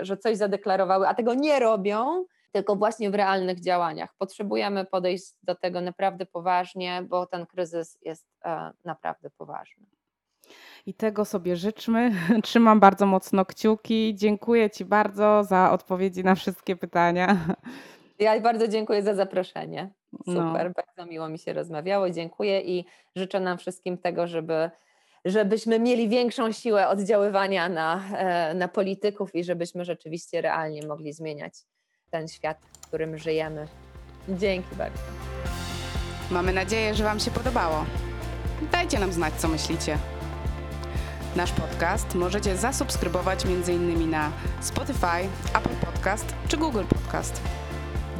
że 0.00 0.16
coś 0.16 0.36
zadeklarowały, 0.36 1.08
a 1.08 1.14
tego 1.14 1.34
nie 1.34 1.60
robią, 1.60 2.24
tylko 2.52 2.76
właśnie 2.76 3.10
w 3.10 3.14
realnych 3.14 3.60
działaniach. 3.60 4.14
Potrzebujemy 4.18 4.84
podejść 4.84 5.24
do 5.42 5.54
tego 5.54 5.80
naprawdę 5.80 6.26
poważnie, 6.26 7.02
bo 7.08 7.26
ten 7.26 7.46
kryzys 7.46 7.98
jest 8.02 8.26
e, 8.44 8.70
naprawdę 8.84 9.30
poważny. 9.30 9.86
I 10.86 10.94
tego 10.94 11.24
sobie 11.24 11.56
życzmy. 11.56 12.12
Trzymam 12.42 12.80
bardzo 12.80 13.06
mocno 13.06 13.44
kciuki. 13.44 14.14
Dziękuję 14.16 14.70
Ci 14.70 14.84
bardzo 14.84 15.44
za 15.44 15.72
odpowiedzi 15.72 16.24
na 16.24 16.34
wszystkie 16.34 16.76
pytania. 16.76 17.56
Ja 18.18 18.40
bardzo 18.40 18.68
dziękuję 18.68 19.02
za 19.02 19.14
zaproszenie. 19.14 19.90
No. 20.26 20.48
Super, 20.48 20.72
bardzo 20.72 21.10
miło 21.10 21.28
mi 21.28 21.38
się 21.38 21.52
rozmawiało. 21.52 22.10
Dziękuję 22.10 22.60
i 22.60 22.84
życzę 23.16 23.40
nam 23.40 23.58
wszystkim 23.58 23.98
tego, 23.98 24.26
żeby, 24.26 24.70
żebyśmy 25.24 25.78
mieli 25.78 26.08
większą 26.08 26.52
siłę 26.52 26.88
oddziaływania 26.88 27.68
na, 27.68 28.02
e, 28.16 28.54
na 28.54 28.68
polityków 28.68 29.34
i 29.34 29.44
żebyśmy 29.44 29.84
rzeczywiście 29.84 30.40
realnie 30.40 30.86
mogli 30.86 31.12
zmieniać 31.12 31.54
ten 32.10 32.28
świat, 32.28 32.58
w 32.80 32.86
którym 32.86 33.18
żyjemy. 33.18 33.68
Dzięki 34.28 34.76
bardzo. 34.76 35.02
Mamy 36.30 36.52
nadzieję, 36.52 36.94
że 36.94 37.04
Wam 37.04 37.20
się 37.20 37.30
podobało. 37.30 37.84
Dajcie 38.72 38.98
nam 38.98 39.12
znać, 39.12 39.34
co 39.34 39.48
myślicie. 39.48 39.98
Nasz 41.36 41.52
podcast 41.52 42.14
możecie 42.14 42.56
zasubskrybować 42.56 43.44
m.in. 43.46 44.10
na 44.10 44.30
Spotify, 44.60 45.28
Apple 45.54 45.86
Podcast 45.86 46.34
czy 46.48 46.56
Google 46.56 46.84
Podcast. 46.88 47.40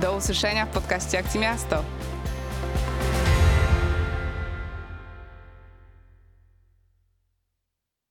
Do 0.01 0.17
usłyszenia 0.17 0.67
w 0.67 0.69
podcaście 0.69 1.19
Akcji 1.19 1.41
Miasto. 1.41 1.85